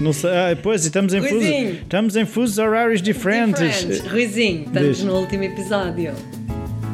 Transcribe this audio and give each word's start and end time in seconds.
Não 0.00 0.12
sei, 0.14 0.30
ah, 0.30 0.56
pois, 0.62 0.84
estamos 0.84 1.12
em, 1.12 1.20
fuso, 1.20 1.46
estamos 1.46 2.16
em 2.16 2.24
fusos 2.24 2.56
horários 2.58 3.02
diferentes. 3.02 3.60
Diferente. 3.86 4.08
Ruizinho, 4.08 4.64
estamos 4.66 4.96
Diz. 4.96 5.04
no 5.04 5.14
último 5.18 5.44
episódio. 5.44 6.14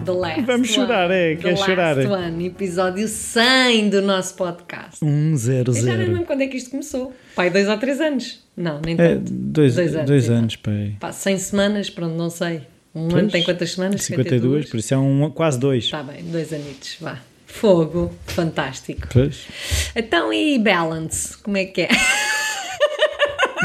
The 0.04 0.12
last 0.12 0.40
Vamos 0.43 0.68
chorar, 0.71 1.07
one. 1.07 1.14
é, 1.14 1.34
The 1.36 1.43
quer 1.43 1.50
last 1.50 1.64
chorar? 1.64 1.98
One, 1.98 2.46
episódio 2.46 3.08
100 3.08 3.90
do 3.90 4.03
nosso 4.03 4.34
podcast. 4.34 5.04
Um 5.04 5.36
zero 5.36 5.71
Eu 5.71 5.75
já 5.75 5.80
zero. 5.82 5.98
lembro 6.03 6.25
quando 6.25 6.43
é 6.43 6.46
que 6.48 6.57
isto 6.57 6.71
começou. 6.71 7.12
Pai, 7.34 7.50
dois 7.50 7.68
ou 7.68 7.76
três 7.79 8.00
anos? 8.00 8.45
Não, 8.57 8.81
nem 8.84 8.95
É, 8.98 9.14
tanto. 9.14 9.32
dois, 9.32 9.75
Dois 9.75 9.93
dois 9.93 9.96
anos, 10.29 10.31
anos, 10.31 10.53
exato. 10.54 10.59
pai. 10.62 10.96
Pá, 11.00 11.12
100 11.12 11.39
semanas, 11.39 11.90
pronto, 11.90 12.14
não 12.17 12.31
sei. 12.31 12.62
Um 12.95 13.09
Pois, 13.09 13.23
ano 13.23 13.31
tem 13.31 13.43
quantas 13.45 13.70
semanas? 13.73 14.03
52, 14.03 14.68
por 14.70 14.79
isso 14.79 14.95
é 14.95 14.98
um, 14.98 15.31
quase 15.31 15.59
dois. 15.61 15.84
Está 15.84 16.03
bem, 16.03 16.25
dois 16.25 16.53
anitos, 16.53 16.96
vá. 17.00 17.18
Fogo, 17.46 18.12
fantástico. 18.26 19.07
Pois. 19.12 19.46
Então 19.95 20.32
e 20.32 20.59
balance, 20.59 21.36
como 21.39 21.57
é 21.57 21.64
que 21.64 21.82
é? 21.82 21.89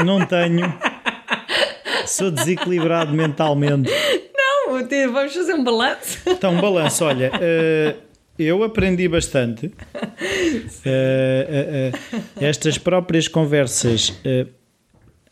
Não 0.04 0.24
tenho. 0.26 0.72
Sou 2.06 2.30
desequilibrado 2.30 3.12
mentalmente. 3.12 3.90
Não, 4.34 4.78
vamos 5.12 5.34
fazer 5.34 5.54
um 5.54 5.64
balanço. 5.64 6.18
Então, 6.26 6.60
balanço, 6.60 7.04
olha, 7.04 7.30
eh, 7.40 7.96
eu 8.38 8.62
aprendi 8.62 9.08
bastante. 9.08 9.72
Eh, 10.84 11.92
eh, 11.92 11.92
estas 12.40 12.78
próprias 12.78 13.28
conversas, 13.28 14.12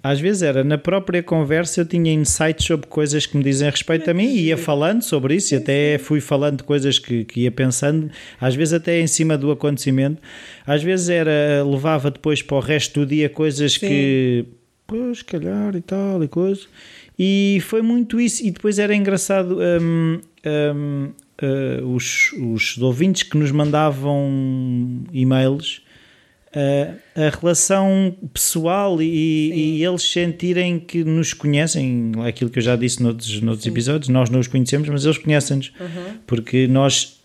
às 0.02 0.18
vezes 0.18 0.42
era 0.42 0.64
na 0.64 0.78
própria 0.78 1.22
conversa 1.22 1.82
eu 1.82 1.84
tinha 1.84 2.12
insights 2.12 2.66
sobre 2.66 2.86
coisas 2.86 3.26
que 3.26 3.36
me 3.36 3.44
dizem 3.44 3.68
respeito 3.68 4.10
a 4.10 4.14
mim 4.14 4.28
e 4.28 4.46
ia 4.46 4.56
falando 4.56 5.02
sobre 5.02 5.34
isso 5.34 5.54
e 5.54 5.58
até 5.58 5.98
fui 5.98 6.20
falando 6.20 6.58
de 6.58 6.64
coisas 6.64 6.98
que, 6.98 7.24
que 7.24 7.40
ia 7.40 7.50
pensando, 7.50 8.10
às 8.40 8.54
vezes 8.54 8.72
até 8.72 9.00
em 9.00 9.06
cima 9.06 9.36
do 9.36 9.50
acontecimento. 9.50 10.20
Às 10.66 10.82
vezes 10.82 11.08
era, 11.08 11.62
levava 11.64 12.10
depois 12.10 12.40
para 12.42 12.56
o 12.56 12.60
resto 12.60 13.00
do 13.00 13.06
dia 13.06 13.28
coisas 13.28 13.76
que, 13.76 14.46
pois, 14.86 15.22
calhar 15.22 15.76
e 15.76 15.80
tal 15.80 16.24
e 16.24 16.28
coisa. 16.28 16.62
E 17.18 17.58
foi 17.62 17.82
muito 17.82 18.18
isso. 18.18 18.42
E 18.46 18.50
depois 18.50 18.78
era 18.78 18.94
engraçado 18.94 19.58
hum, 19.60 20.20
hum, 20.74 21.10
uh, 21.42 21.86
os, 21.94 22.32
os 22.32 22.78
ouvintes 22.78 23.24
que 23.24 23.36
nos 23.36 23.50
mandavam 23.50 25.04
e-mails. 25.12 25.82
A 26.54 27.38
relação 27.40 28.14
pessoal 28.32 29.00
e, 29.00 29.76
e 29.78 29.84
eles 29.84 30.02
sentirem 30.02 30.78
que 30.80 31.04
nos 31.04 31.32
conhecem, 31.32 32.12
aquilo 32.26 32.50
que 32.50 32.58
eu 32.58 32.62
já 32.62 32.74
disse 32.76 33.02
noutros, 33.02 33.40
noutros 33.40 33.66
episódios, 33.66 34.08
nós 34.08 34.30
não 34.30 34.40
os 34.40 34.46
conhecemos, 34.48 34.88
mas 34.88 35.04
eles 35.04 35.18
conhecem-nos, 35.18 35.72
porque 36.26 36.66
nós, 36.66 37.20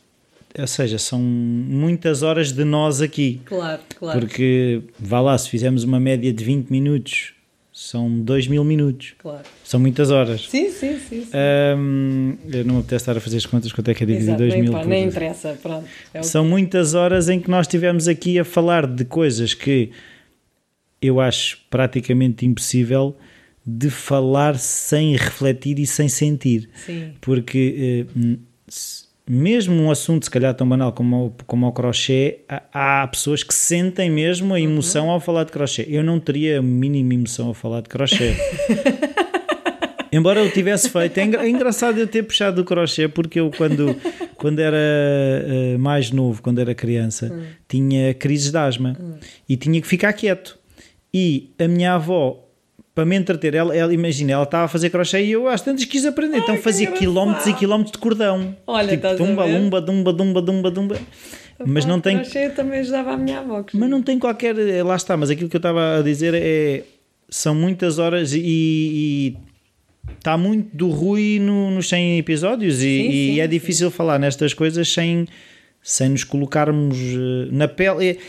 ou 0.57 0.67
seja, 0.67 0.97
são 0.97 1.19
muitas 1.19 2.21
horas 2.23 2.51
de 2.51 2.63
nós 2.63 3.01
aqui, 3.01 3.41
Claro, 3.45 3.81
claro. 3.97 4.19
porque 4.19 4.81
vá 4.99 5.19
lá, 5.21 5.37
se 5.37 5.49
fizermos 5.49 5.83
uma 5.83 5.99
média 5.99 6.31
de 6.31 6.43
20 6.43 6.69
minutos, 6.69 7.33
são 7.77 8.09
2 8.21 8.47
mil 8.47 8.63
minutos, 8.63 9.15
claro. 9.19 9.43
são 9.61 9.81
muitas 9.81 10.09
horas. 10.09 10.47
Sim, 10.47 10.69
sim, 10.71 10.97
sim. 10.97 11.25
sim. 11.25 11.31
Hum, 11.77 12.37
eu 12.49 12.63
não 12.63 12.75
me 12.75 12.79
apetece 12.79 13.01
estar 13.03 13.17
a 13.17 13.19
fazer 13.19 13.35
as 13.35 13.45
contas 13.45 13.73
quanto 13.73 13.91
é 13.91 13.93
que 13.93 14.01
é 14.01 14.05
dividir 14.07 14.29
Exato, 14.29 14.37
2 14.39 14.53
nem, 14.53 14.61
mil 14.63 14.71
pá, 14.71 14.85
nem 14.85 15.03
interessa, 15.07 15.59
pronto. 15.61 15.85
É 16.13 16.19
o 16.19 16.21
que- 16.21 16.27
São 16.27 16.45
muitas 16.45 16.93
horas 16.93 17.27
em 17.27 17.37
que 17.37 17.49
nós 17.51 17.65
estivemos 17.67 18.07
aqui 18.07 18.39
a 18.39 18.45
falar 18.45 18.87
de 18.87 19.03
coisas 19.03 19.53
que 19.53 19.91
eu 21.01 21.19
acho 21.19 21.59
praticamente 21.69 22.45
impossível 22.45 23.13
de 23.67 23.89
falar 23.89 24.57
sem 24.57 25.13
refletir 25.17 25.77
e 25.77 25.85
sem 25.85 26.07
sentir. 26.07 26.69
Sim. 26.75 27.11
Porque 27.19 28.05
se- 28.69 29.04
mesmo 29.27 29.73
um 29.75 29.89
assunto, 29.91 30.23
se 30.25 30.29
calhar 30.29 30.53
tão 30.53 30.67
banal 30.69 30.91
como, 30.93 31.27
o- 31.27 31.33
como 31.47 31.65
o 31.67 31.71
crochê, 31.71 32.39
há, 32.47 33.01
há 33.03 33.07
pessoas 33.07 33.41
que 33.43 33.53
sentem 33.53 34.09
mesmo 34.09 34.53
a 34.53 34.59
emoção 34.61 35.09
ao 35.09 35.19
falar 35.19 35.43
de 35.45 35.51
crochê. 35.51 35.85
Eu 35.89 36.03
não 36.03 36.19
teria 36.19 36.59
a 36.59 36.61
mínima 36.61 37.13
emoção 37.13 37.47
ao 37.47 37.53
falar 37.53 37.81
de 37.81 37.89
crochê. 37.89 38.33
Embora 40.11 40.39
eu 40.39 40.49
tivesse 40.49 40.89
feito, 40.89 41.17
é 41.17 41.23
engra- 41.25 41.45
é 41.45 41.49
engraçado 41.49 41.97
eu 41.99 42.07
ter 42.07 42.23
puxado 42.23 42.61
o 42.61 42.63
crochê 42.65 43.07
porque 43.07 43.37
eu 43.39 43.51
quando, 43.51 43.95
quando 44.37 44.59
era 44.59 44.77
eh, 44.77 45.77
mais 45.77 46.09
novo, 46.09 46.41
quando 46.41 46.59
era 46.59 46.73
criança, 46.73 47.37
tinha 47.67 48.13
crises 48.13 48.49
de 48.51 48.57
asma 48.57 48.95
e 49.49 49.57
tinha 49.57 49.81
que 49.81 49.87
ficar 49.87 50.13
quieto. 50.13 50.57
E 51.13 51.49
a 51.59 51.67
minha 51.67 51.95
avó, 51.95 52.44
para 52.95 53.05
me 53.05 53.15
entreter, 53.17 53.53
ela, 53.53 53.75
ela 53.75 53.93
imagina, 53.93 54.31
ela 54.31 54.43
estava 54.43 54.63
a 54.65 54.67
fazer 54.69 54.89
crochê 54.89 55.21
e 55.25 55.31
eu 55.33 55.47
às 55.49 55.61
tantas 55.61 55.83
quis 55.85 56.05
aprender, 56.05 56.37
então 56.37 56.55
que 56.55 56.61
fazia 56.63 56.83
engraçado. 56.85 56.99
quilómetros 56.99 57.47
e 57.47 57.53
quilómetros 57.53 57.91
de 57.91 57.97
cordão. 57.97 58.55
Olha, 58.65 58.87
tipo, 58.97 59.15
tumba, 59.17 59.43
lumba, 59.45 59.81
dumba, 59.81 60.13
dumba, 60.13 60.41
dumba, 60.41 60.71
dumba. 60.71 60.97
Mas 61.65 61.85
não 61.85 61.99
tem, 62.01 62.17
Crochê 62.19 62.49
também 62.49 62.79
ajudava 62.79 63.11
a 63.11 63.17
minha 63.17 63.39
avó. 63.39 63.63
mas 63.73 63.89
não 63.89 64.01
tem 64.01 64.17
qualquer. 64.17 64.57
eh, 64.57 64.81
Lá 64.81 64.95
está, 64.95 65.15
mas 65.17 65.29
aquilo 65.29 65.49
que 65.49 65.55
eu 65.55 65.59
estava 65.59 65.99
a 65.99 66.01
dizer 66.01 66.33
é. 66.33 66.83
São 67.29 67.53
muitas 67.55 67.97
horas 67.99 68.33
e. 68.33 68.39
e 68.43 69.37
está 70.17 70.37
muito 70.37 70.69
do 70.75 70.89
Rui 70.89 71.39
no, 71.39 71.71
nos 71.71 71.89
100 71.89 72.19
episódios 72.19 72.75
e, 72.77 72.79
Sim, 72.81 73.09
e 73.09 73.11
sim, 73.33 73.39
é 73.39 73.43
sim. 73.43 73.49
difícil 73.49 73.89
falar 73.91 74.19
nestas 74.19 74.53
coisas 74.53 74.87
sem, 74.87 75.25
sem 75.81 76.09
nos 76.09 76.23
colocarmos 76.23 76.97
eh, 76.97 77.47
na 77.51 77.67
pele. 77.67 78.19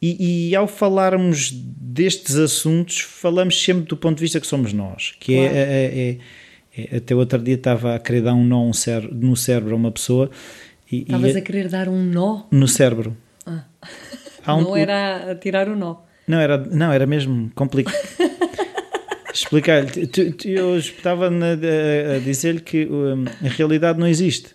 E, 0.00 0.48
e 0.50 0.56
ao 0.56 0.66
falarmos 0.68 1.50
destes 1.52 2.36
assuntos, 2.36 3.00
falamos 3.00 3.60
sempre 3.62 3.84
do 3.84 3.96
ponto 3.96 4.16
de 4.18 4.22
vista 4.22 4.38
que 4.40 4.46
somos 4.46 4.72
nós. 4.72 5.14
Que 5.18 5.34
é- 5.36 5.48
Claro. 5.48 5.56
é, 5.56 5.84
é- 5.84 6.18
é- 6.92 6.96
Até 6.98 7.14
outro 7.14 7.38
dia 7.38 7.54
estava 7.54 7.94
a 7.94 7.98
querer 7.98 8.20
dar 8.22 8.34
um 8.34 8.44
nó 8.44 8.62
um 8.62 8.72
cére- 8.72 9.08
no 9.10 9.34
cérebro 9.34 9.72
a 9.72 9.76
uma 9.76 9.90
pessoa. 9.90 10.30
E, 10.92 10.98
e 10.98 11.02
Estavas 11.02 11.34
a- 11.34 11.38
a 11.38 11.42
querer 11.42 11.68
dar 11.68 11.88
um 11.88 12.02
nó. 12.04 12.42
no 12.50 12.68
cérebro. 12.68 13.16
Há 14.44 14.54
um- 14.54 14.60
não 14.62 14.76
era 14.76 15.32
a 15.32 15.34
tirar 15.34 15.68
o 15.68 15.74
nó. 15.74 15.96
Não, 16.28 16.38
era, 16.38 16.58
não, 16.58 16.92
era 16.92 17.06
mesmo 17.06 17.50
complicado. 17.54 17.96
Explicar-lhe. 19.32 20.08
Eu 20.44 20.78
estava 20.78 21.30
na- 21.30 21.46
a, 21.52 22.16
a 22.16 22.18
dizer-lhe 22.20 22.60
que 22.60 22.86
um, 22.86 23.24
a 23.44 23.48
realidade 23.48 23.98
não 23.98 24.06
existe. 24.06 24.54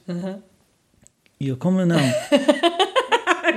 E 1.39 1.47
eu, 1.49 1.57
como 1.57 1.83
não? 1.85 1.97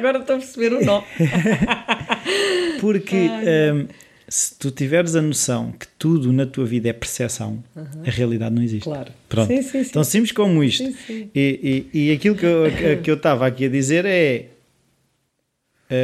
Agora 0.05 0.19
estou 0.19 0.37
a 0.37 0.39
perceber 0.39 0.75
o 0.75 0.85
nó. 0.85 1.03
Porque 2.79 3.17
um, 3.17 3.89
se 4.29 4.55
tu 4.59 4.71
tiveres 4.71 5.17
a 5.17 5.23
noção 5.23 5.73
que 5.73 5.87
tudo 5.99 6.31
na 6.31 6.45
tua 6.45 6.67
vida 6.67 6.91
é 6.91 6.93
percepção, 6.93 7.65
a 7.75 8.11
realidade 8.11 8.55
não 8.55 8.63
existe. 8.63 8.85
Claro. 8.85 9.11
Pronto. 9.31 9.49
Sim, 9.49 9.63
sim, 9.63 9.83
sim. 9.83 9.93
Tão 9.93 10.05
simples 10.05 10.33
como 10.33 10.63
isto. 10.63 10.85
E, 11.09 11.89
e, 11.95 12.09
e 12.09 12.13
aquilo 12.13 12.37
que 12.37 12.45
eu, 12.45 12.65
que 13.03 13.11
eu 13.11 13.15
estava 13.15 13.47
aqui 13.47 13.65
a 13.65 13.69
dizer 13.71 14.05
é 14.05 14.49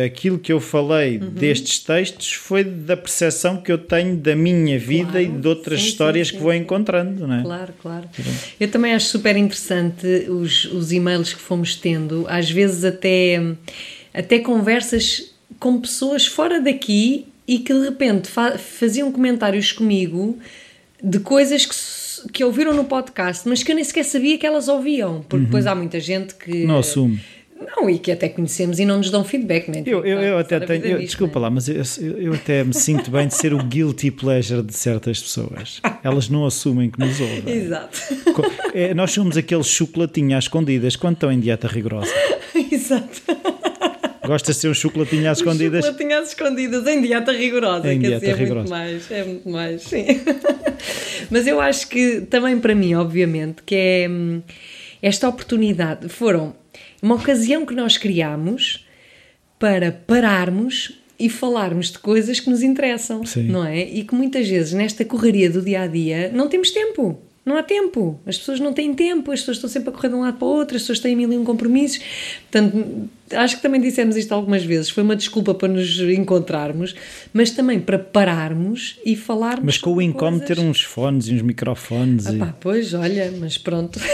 aquilo 0.06 0.38
que 0.38 0.52
eu 0.52 0.60
falei 0.60 1.18
Uhum. 1.18 1.30
destes 1.30 1.78
textos 1.80 2.32
foi 2.32 2.64
da 2.64 2.96
percepção 2.96 3.56
que 3.60 3.70
eu 3.70 3.78
tenho 3.78 4.16
da 4.16 4.34
minha 4.36 4.78
vida 4.78 5.12
Claro. 5.12 5.24
e 5.24 5.28
de 5.28 5.48
outras 5.48 5.78
Sim, 5.80 5.84
sim, 5.86 5.90
histórias 5.92 6.28
sim, 6.28 6.36
que 6.36 6.42
vou 6.42 6.52
sim. 6.52 6.58
encontrando, 6.58 7.26
não 7.26 7.34
é? 7.36 7.42
Claro, 7.42 7.72
claro. 7.80 8.08
Eu 8.58 8.68
também 8.68 8.92
acho 8.94 9.06
super 9.06 9.36
interessante 9.36 10.06
os, 10.28 10.64
os 10.66 10.92
e-mails 10.92 11.32
que 11.34 11.40
fomos 11.40 11.74
tendo, 11.76 12.24
às 12.28 12.50
vezes 12.50 12.84
até, 12.84 13.40
até 14.12 14.38
conversas 14.38 15.32
com 15.58 15.80
pessoas 15.80 16.26
fora 16.26 16.60
daqui 16.60 17.26
e 17.46 17.58
que 17.58 17.72
de 17.72 17.80
repente 17.84 18.28
fa- 18.28 18.56
faziam 18.58 19.10
comentários 19.10 19.72
comigo 19.72 20.38
de 21.02 21.18
coisas 21.20 21.64
que, 21.66 22.28
que 22.32 22.44
ouviram 22.44 22.74
no 22.74 22.84
podcast, 22.84 23.48
mas 23.48 23.62
que 23.62 23.72
eu 23.72 23.74
nem 23.74 23.82
sequer 23.84 24.04
sabia 24.04 24.36
que 24.38 24.46
elas 24.46 24.68
ouviam, 24.68 25.24
porque 25.28 25.44
depois 25.46 25.66
há 25.66 25.74
muita 25.74 25.98
gente 25.98 26.34
que. 26.34 26.64
Não 26.64 26.78
assume. 26.78 27.18
Não, 27.66 27.88
e 27.90 27.98
que 27.98 28.10
até 28.10 28.28
conhecemos 28.28 28.78
e 28.78 28.84
não 28.84 28.98
nos 28.98 29.10
dão 29.10 29.22
feedback, 29.24 29.68
né? 29.70 29.82
Eu, 29.86 30.04
eu, 30.04 30.18
eu 30.20 30.40
Está- 30.40 30.56
até 30.56 30.64
a 30.64 30.68
tenho. 30.80 30.84
eu- 30.86 30.98
nisto, 30.98 31.06
desculpa 31.10 31.38
né? 31.38 31.42
lá, 31.44 31.50
mas 31.50 31.68
eu, 31.68 31.82
eu- 32.18 32.34
até 32.34 32.64
me 32.64 32.72
sinto 32.74 33.10
bem 33.10 33.26
de 33.28 33.34
ser 33.34 33.52
o 33.54 33.58
guilty 33.62 34.10
pleasure 34.10 34.62
de 34.62 34.72
certas 34.74 35.20
pessoas. 35.20 35.80
Elas 36.02 36.28
não 36.28 36.46
assumem 36.46 36.90
que 36.90 36.98
nos 36.98 37.20
ouvem. 37.20 37.54
Exato. 37.54 37.98
É, 38.74 38.94
nós 38.94 39.10
somos 39.12 39.36
aqueles 39.36 39.66
chocolatinho 39.66 40.36
às 40.36 40.44
escondidas 40.44 40.96
quando 40.96 41.14
estão 41.14 41.30
em 41.30 41.38
dieta 41.40 41.68
rigorosa. 41.68 42.12
Exato. 42.70 43.20
Gosta 44.26 44.52
de 44.52 44.58
ser 44.58 44.68
um 44.68 44.74
chocolatinho 44.74 45.28
às 45.30 45.38
escondidas? 45.38 45.84
Chocolatinho 45.84 46.18
às 46.18 46.28
escondidas 46.28 46.86
em 46.86 47.02
dieta 47.02 47.32
rigorosa. 47.32 47.92
Em 47.92 47.98
que 48.00 48.06
dieta 48.06 48.24
assim 48.24 48.32
é 48.32 48.34
rigorosa. 48.34 48.60
muito 48.60 48.70
mais. 48.70 49.10
É 49.10 49.24
muito 49.24 49.48
mais, 49.48 49.82
sim. 49.82 50.06
Mas 51.30 51.46
eu 51.46 51.60
acho 51.60 51.88
que 51.88 52.22
também 52.22 52.58
para 52.58 52.74
mim, 52.74 52.94
obviamente, 52.94 53.62
que 53.64 53.74
é 53.74 54.08
hum, 54.08 54.40
esta 55.02 55.28
oportunidade. 55.28 56.08
Foram 56.08 56.54
uma 57.02 57.14
ocasião 57.14 57.64
que 57.64 57.74
nós 57.74 57.96
criámos 57.96 58.86
para 59.58 59.92
pararmos 59.92 60.98
e 61.18 61.28
falarmos 61.28 61.92
de 61.92 61.98
coisas 61.98 62.40
que 62.40 62.48
nos 62.48 62.62
interessam, 62.62 63.24
Sim. 63.26 63.42
não 63.44 63.64
é? 63.64 63.80
E 63.80 64.04
que 64.04 64.14
muitas 64.14 64.48
vezes 64.48 64.72
nesta 64.72 65.04
correria 65.04 65.50
do 65.50 65.60
dia 65.60 65.82
a 65.82 65.86
dia 65.86 66.30
não 66.32 66.48
temos 66.48 66.70
tempo. 66.70 67.20
Não 67.44 67.56
há 67.56 67.62
tempo. 67.62 68.18
As 68.26 68.38
pessoas 68.38 68.60
não 68.60 68.72
têm 68.72 68.94
tempo, 68.94 69.30
as 69.32 69.40
pessoas 69.40 69.56
estão 69.56 69.68
sempre 69.68 69.90
a 69.90 69.92
correr 69.92 70.08
de 70.08 70.14
um 70.14 70.20
lado 70.20 70.38
para 70.38 70.46
o 70.46 70.50
outro, 70.50 70.76
as 70.76 70.82
pessoas 70.82 71.00
têm 71.00 71.16
mil 71.16 71.32
e 71.32 71.36
um 71.36 71.44
compromissos. 71.44 72.00
Portanto, 72.50 73.08
acho 73.34 73.56
que 73.56 73.62
também 73.62 73.80
dissemos 73.80 74.16
isto 74.16 74.32
algumas 74.32 74.64
vezes. 74.64 74.90
Foi 74.90 75.02
uma 75.02 75.16
desculpa 75.16 75.54
para 75.54 75.68
nos 75.68 75.98
encontrarmos, 76.00 76.94
mas 77.32 77.50
também 77.50 77.78
para 77.80 77.98
pararmos 77.98 78.96
e 79.04 79.16
falarmos. 79.16 79.64
Mas 79.64 79.78
com 79.78 79.94
o 79.94 80.02
incómodo 80.02 80.44
ter 80.44 80.58
uns 80.58 80.80
fones 80.82 81.28
e 81.28 81.34
uns 81.34 81.42
microfones. 81.42 82.26
Ah 82.26 82.32
e- 82.34 82.38
pá, 82.38 82.54
pois, 82.60 82.94
olha, 82.94 83.32
mas 83.38 83.58
pronto. 83.58 83.98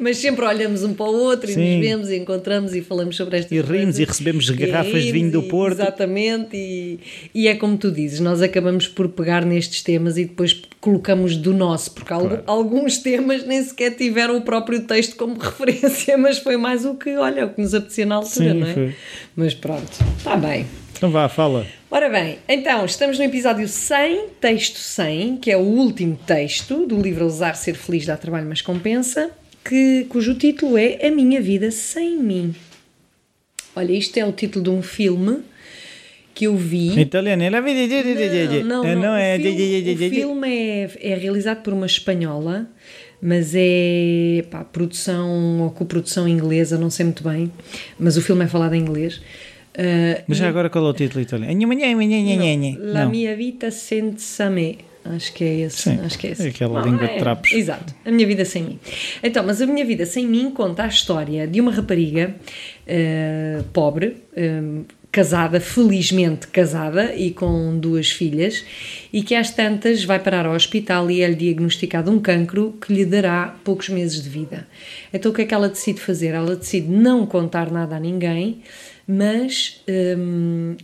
Mas 0.00 0.18
sempre 0.18 0.44
olhamos 0.44 0.84
um 0.84 0.94
para 0.94 1.06
o 1.06 1.12
outro 1.12 1.50
e 1.50 1.54
Sim. 1.54 1.76
nos 1.78 1.84
vemos 1.88 2.08
e 2.10 2.16
encontramos 2.16 2.72
e 2.72 2.82
falamos 2.82 3.16
sobre 3.16 3.38
estas 3.38 3.50
E 3.50 3.60
rimos 3.60 3.72
coisas. 3.96 3.98
e 3.98 4.04
recebemos 4.04 4.50
garrafas 4.50 5.02
de 5.02 5.10
vinho 5.10 5.30
do 5.32 5.40
e- 5.42 5.48
Porto. 5.48 5.72
Exatamente, 5.80 6.56
e, 6.56 7.00
e 7.34 7.48
é 7.48 7.56
como 7.56 7.76
tu 7.76 7.90
dizes, 7.90 8.20
nós 8.20 8.40
acabamos 8.40 8.86
por 8.86 9.08
pegar 9.08 9.44
nestes 9.44 9.82
temas 9.82 10.16
e 10.16 10.24
depois 10.24 10.60
colocamos 10.80 11.36
do 11.36 11.52
nosso, 11.52 11.90
porque 11.92 12.08
Claro. 12.14 12.44
alguns 12.46 12.98
temas 12.98 13.44
nem 13.44 13.60
sequer 13.60 13.96
tiveram 13.96 14.36
o 14.36 14.42
próprio 14.42 14.82
texto 14.84 15.16
como 15.16 15.34
referência, 15.40 16.16
mas 16.16 16.38
foi 16.38 16.56
mais 16.56 16.84
o 16.84 16.94
que, 16.94 17.16
olha, 17.16 17.46
o 17.46 17.50
que 17.54 17.60
nos 17.60 17.74
apetecia 17.88 18.06
na 18.06 18.16
altura, 18.16 18.52
Sim, 18.52 18.58
não 18.60 18.66
é? 18.66 18.74
foi. 18.74 18.94
Mas 19.34 19.54
pronto, 19.54 19.90
está 20.18 20.36
bem. 20.36 20.66
Então 20.92 21.10
vá, 21.10 21.28
fala. 21.28 21.66
Ora 21.90 22.08
bem, 22.10 22.38
então 22.48 22.84
estamos 22.84 23.18
no 23.18 23.24
episódio 23.24 23.66
100, 23.66 24.28
texto 24.40 24.76
100, 24.78 25.38
que 25.38 25.50
é 25.50 25.56
o 25.56 25.60
último 25.60 26.18
texto 26.26 26.86
do 26.86 27.00
livro 27.00 27.24
Ousar 27.24 27.56
Ser 27.56 27.74
Feliz 27.74 28.04
Dá 28.04 28.16
Trabalho 28.16 28.46
Mas 28.46 28.60
Compensa, 28.60 29.30
que, 29.64 30.04
cujo 30.08 30.34
título 30.34 30.76
é 30.76 31.06
A 31.06 31.10
Minha 31.10 31.40
Vida 31.40 31.70
Sem 31.70 32.18
Mim. 32.18 32.54
Olha, 33.74 33.92
isto 33.92 34.16
é 34.18 34.24
o 34.24 34.32
título 34.32 34.64
de 34.64 34.70
um 34.70 34.82
filme 34.82 35.38
que 36.34 36.46
eu 36.46 36.56
vi. 36.56 36.90
Em 36.98 37.00
italiano, 37.00 37.42
ela 37.42 37.60
Não, 37.60 37.70
não, 38.64 38.82
não, 38.82 39.02
não. 39.02 39.14
é. 39.14 39.36
O 39.36 39.40
filme, 39.40 39.94
o 39.94 40.10
filme 40.10 40.48
é, 40.48 40.90
é 41.00 41.14
realizado 41.14 41.62
por 41.62 41.72
uma 41.72 41.86
espanhola, 41.86 42.68
mas 43.20 43.52
é 43.54 44.44
pá, 44.50 44.64
produção 44.64 45.60
ou 45.62 45.70
coprodução 45.70 46.28
inglesa, 46.28 46.78
não 46.78 46.90
sei 46.90 47.04
muito 47.06 47.22
bem, 47.22 47.50
mas 47.98 48.16
o 48.16 48.22
filme 48.22 48.44
é 48.44 48.48
falado 48.48 48.74
em 48.74 48.80
inglês. 48.80 49.20
Ah, 49.76 50.22
Mas 50.26 50.38
já 50.38 50.48
agora 50.48 50.68
qual 50.68 50.84
é 50.86 50.90
o 50.90 50.92
título 50.92 51.20
italiano? 51.20 51.52
La 52.80 53.04
Não. 53.04 53.10
Mia 53.10 53.36
Vita 53.36 53.70
Senza 53.70 54.50
Me. 54.50 54.78
Acho 55.04 55.32
que 55.32 55.44
é 55.44 55.60
esse. 55.60 55.82
Sim, 55.82 56.00
acho 56.04 56.18
que 56.18 56.26
é 56.26 56.30
esse. 56.32 56.46
é 56.46 56.50
aquela 56.50 56.82
língua 56.82 57.06
de 57.06 57.18
trapos. 57.18 57.52
Exato. 57.52 57.94
A 58.04 58.10
Minha 58.10 58.26
Vida 58.26 58.44
Sem 58.44 58.62
Mim. 58.64 58.78
Então, 59.22 59.42
mas 59.46 59.62
A 59.62 59.66
Minha 59.66 59.84
Vida 59.86 60.04
Sem 60.04 60.26
Mim 60.26 60.50
conta 60.50 60.82
a 60.82 60.88
história 60.88 61.46
de 61.46 61.60
uma 61.60 61.70
rapariga 61.70 62.34
eh, 62.86 63.62
pobre, 63.72 64.16
eh, 64.36 64.60
casada, 65.18 65.58
felizmente 65.58 66.46
casada 66.46 67.12
e 67.12 67.32
com 67.32 67.76
duas 67.76 68.08
filhas, 68.08 68.64
e 69.12 69.20
que 69.20 69.34
às 69.34 69.50
tantas 69.50 70.04
vai 70.04 70.20
parar 70.20 70.46
ao 70.46 70.54
hospital 70.54 71.10
e 71.10 71.22
é-lhe 71.22 71.34
diagnosticado 71.34 72.08
um 72.08 72.20
cancro 72.20 72.78
que 72.80 72.94
lhe 72.94 73.04
dará 73.04 73.56
poucos 73.64 73.88
meses 73.88 74.22
de 74.22 74.28
vida. 74.28 74.64
Então, 75.12 75.32
o 75.32 75.34
que 75.34 75.42
é 75.42 75.44
que 75.44 75.52
ela 75.52 75.68
decide 75.68 76.00
fazer? 76.00 76.34
Ela 76.34 76.54
decide 76.54 76.86
não 76.88 77.26
contar 77.26 77.68
nada 77.68 77.96
a 77.96 77.98
ninguém, 77.98 78.60
mas 79.08 79.82
hum, 80.16 80.76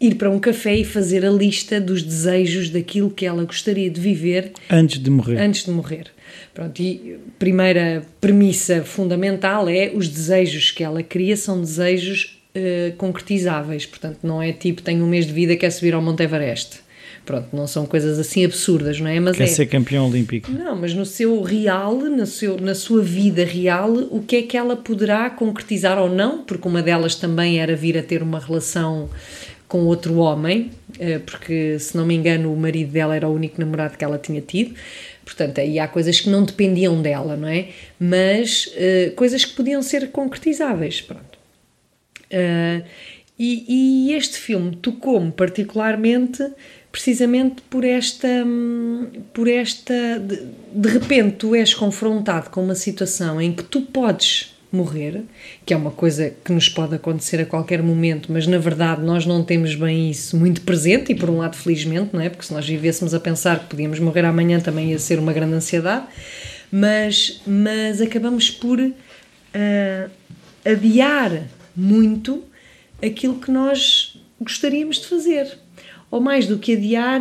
ir 0.00 0.16
para 0.16 0.28
um 0.28 0.40
café 0.40 0.74
e 0.74 0.84
fazer 0.84 1.24
a 1.24 1.30
lista 1.30 1.80
dos 1.80 2.02
desejos 2.02 2.68
daquilo 2.68 3.10
que 3.12 3.24
ela 3.24 3.44
gostaria 3.44 3.88
de 3.88 4.00
viver 4.00 4.54
Antes 4.68 4.98
de 4.98 5.08
morrer. 5.08 5.38
antes 5.38 5.64
de 5.64 5.70
morrer. 5.70 6.06
Pronto, 6.52 6.82
e 6.82 7.16
primeira 7.38 8.02
premissa 8.20 8.82
fundamental 8.82 9.68
é 9.68 9.92
os 9.94 10.08
desejos 10.08 10.72
que 10.72 10.82
ela 10.82 11.00
cria 11.00 11.36
são 11.36 11.60
desejos 11.60 12.39
eh, 12.54 12.92
concretizáveis. 12.96 13.86
Portanto, 13.86 14.18
não 14.22 14.42
é 14.42 14.52
tipo 14.52 14.82
tenho 14.82 15.04
um 15.04 15.08
mês 15.08 15.26
de 15.26 15.32
vida 15.32 15.56
quer 15.56 15.70
subir 15.70 15.94
ao 15.94 16.02
Monte 16.02 16.22
Everest. 16.22 16.80
Pronto, 17.24 17.48
não 17.52 17.66
são 17.66 17.86
coisas 17.86 18.18
assim 18.18 18.44
absurdas, 18.44 18.98
não 18.98 19.08
é? 19.08 19.20
Mas 19.20 19.36
Quer 19.36 19.44
é. 19.44 19.46
ser 19.46 19.66
campeão 19.66 20.08
olímpico. 20.08 20.50
Não, 20.50 20.74
mas 20.74 20.94
no 20.94 21.04
seu 21.04 21.42
real, 21.42 21.94
no 21.96 22.26
seu, 22.26 22.58
na 22.58 22.74
sua 22.74 23.02
vida 23.02 23.44
real, 23.44 23.92
o 24.10 24.22
que 24.22 24.36
é 24.36 24.42
que 24.42 24.56
ela 24.56 24.74
poderá 24.74 25.28
concretizar 25.30 25.98
ou 25.98 26.08
não? 26.08 26.42
Porque 26.42 26.66
uma 26.66 26.82
delas 26.82 27.14
também 27.14 27.60
era 27.60 27.76
vir 27.76 27.96
a 27.98 28.02
ter 28.02 28.22
uma 28.22 28.40
relação 28.40 29.08
com 29.68 29.84
outro 29.84 30.16
homem, 30.16 30.72
eh, 30.98 31.20
porque 31.20 31.78
se 31.78 31.96
não 31.96 32.04
me 32.04 32.16
engano 32.16 32.52
o 32.52 32.56
marido 32.56 32.90
dela 32.90 33.14
era 33.14 33.28
o 33.28 33.32
único 33.32 33.60
namorado 33.60 33.96
que 33.96 34.04
ela 34.04 34.18
tinha 34.18 34.40
tido. 34.40 34.74
Portanto, 35.24 35.60
aí 35.60 35.78
há 35.78 35.86
coisas 35.86 36.20
que 36.20 36.28
não 36.28 36.42
dependiam 36.42 37.00
dela, 37.00 37.36
não 37.36 37.46
é? 37.46 37.68
Mas 38.00 38.72
eh, 38.74 39.12
coisas 39.14 39.44
que 39.44 39.54
podiam 39.54 39.80
ser 39.82 40.10
concretizáveis, 40.10 41.00
pronto. 41.00 41.29
Uh, 42.32 42.84
e, 43.42 44.08
e 44.10 44.14
este 44.14 44.36
filme 44.36 44.76
tocou-me 44.76 45.32
particularmente 45.32 46.46
precisamente 46.92 47.62
por 47.70 47.84
esta 47.84 48.28
hum, 48.28 49.06
por 49.32 49.48
esta 49.48 50.18
de, 50.18 50.42
de 50.74 50.88
repente 50.90 51.36
tu 51.36 51.54
és 51.54 51.72
confrontado 51.72 52.50
com 52.50 52.62
uma 52.62 52.74
situação 52.74 53.40
em 53.40 53.50
que 53.50 53.64
tu 53.64 53.80
podes 53.80 54.54
morrer 54.70 55.22
que 55.64 55.72
é 55.72 55.76
uma 55.76 55.90
coisa 55.90 56.34
que 56.44 56.52
nos 56.52 56.68
pode 56.68 56.94
acontecer 56.94 57.40
a 57.40 57.46
qualquer 57.46 57.82
momento 57.82 58.30
mas 58.30 58.46
na 58.46 58.58
verdade 58.58 59.02
nós 59.02 59.24
não 59.24 59.42
temos 59.42 59.74
bem 59.74 60.10
isso 60.10 60.36
muito 60.36 60.60
presente 60.60 61.12
e 61.12 61.14
por 61.14 61.30
um 61.30 61.38
lado 61.38 61.56
felizmente 61.56 62.10
não 62.12 62.20
é? 62.20 62.28
Porque 62.28 62.44
se 62.44 62.52
nós 62.52 62.68
vivêssemos 62.68 63.14
a 63.14 63.20
pensar 63.20 63.60
que 63.60 63.66
podíamos 63.68 63.98
morrer 63.98 64.26
amanhã 64.26 64.60
também 64.60 64.90
ia 64.90 64.98
ser 64.98 65.18
uma 65.18 65.32
grande 65.32 65.54
ansiedade 65.54 66.04
mas 66.70 67.40
mas 67.46 68.02
acabamos 68.02 68.50
por 68.50 68.78
uh, 68.78 70.10
adiar 70.62 71.48
muito 71.80 72.44
aquilo 73.02 73.40
que 73.40 73.50
nós 73.50 74.16
gostaríamos 74.40 75.00
de 75.00 75.06
fazer. 75.06 75.58
Ou 76.10 76.20
mais 76.20 76.46
do 76.46 76.58
que 76.58 76.74
adiar, 76.74 77.20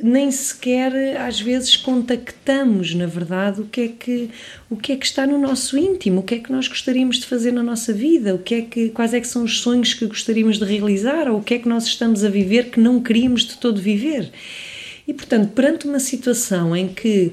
nem 0.00 0.30
sequer 0.30 1.16
às 1.20 1.40
vezes 1.40 1.76
contactamos, 1.76 2.94
na 2.94 3.06
verdade, 3.06 3.60
o 3.60 3.66
que 3.66 3.80
é 3.80 3.88
que 3.88 4.30
o 4.70 4.76
que 4.76 4.92
é 4.92 4.96
que 4.96 5.04
está 5.04 5.26
no 5.26 5.36
nosso 5.38 5.76
íntimo, 5.76 6.20
o 6.20 6.22
que 6.22 6.36
é 6.36 6.38
que 6.38 6.52
nós 6.52 6.68
gostaríamos 6.68 7.18
de 7.18 7.26
fazer 7.26 7.52
na 7.52 7.64
nossa 7.64 7.92
vida, 7.92 8.34
o 8.34 8.38
que 8.38 8.54
é 8.54 8.62
que 8.62 8.88
quais 8.90 9.12
é 9.12 9.20
que 9.20 9.26
são 9.26 9.42
os 9.42 9.60
sonhos 9.60 9.92
que 9.92 10.06
gostaríamos 10.06 10.58
de 10.58 10.64
realizar, 10.64 11.28
ou 11.28 11.38
o 11.38 11.42
que 11.42 11.54
é 11.54 11.58
que 11.58 11.68
nós 11.68 11.84
estamos 11.84 12.22
a 12.24 12.28
viver 12.28 12.70
que 12.70 12.78
não 12.78 13.00
queríamos 13.00 13.42
de 13.42 13.58
todo 13.58 13.80
viver. 13.80 14.30
E 15.06 15.12
portanto, 15.12 15.50
perante 15.52 15.86
uma 15.86 15.98
situação 15.98 16.76
em 16.76 16.86
que 16.86 17.32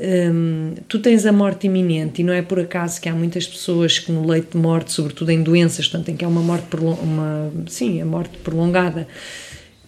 Hum, 0.00 0.74
tu 0.86 1.00
tens 1.00 1.26
a 1.26 1.32
morte 1.32 1.66
iminente 1.66 2.22
e 2.22 2.24
não 2.24 2.32
é 2.32 2.40
por 2.40 2.60
acaso 2.60 3.00
que 3.00 3.08
há 3.08 3.14
muitas 3.14 3.48
pessoas 3.48 3.98
que 3.98 4.12
no 4.12 4.24
leito 4.24 4.56
de 4.56 4.62
morte, 4.62 4.92
sobretudo 4.92 5.30
em 5.30 5.42
doenças, 5.42 5.88
portanto, 5.88 6.10
em 6.10 6.16
que 6.16 6.24
há 6.24 6.28
uma 6.28 6.40
morte 6.40 6.68
uma 6.76 7.50
sim, 7.66 8.00
a 8.00 8.06
morte 8.06 8.38
prolongada, 8.38 9.08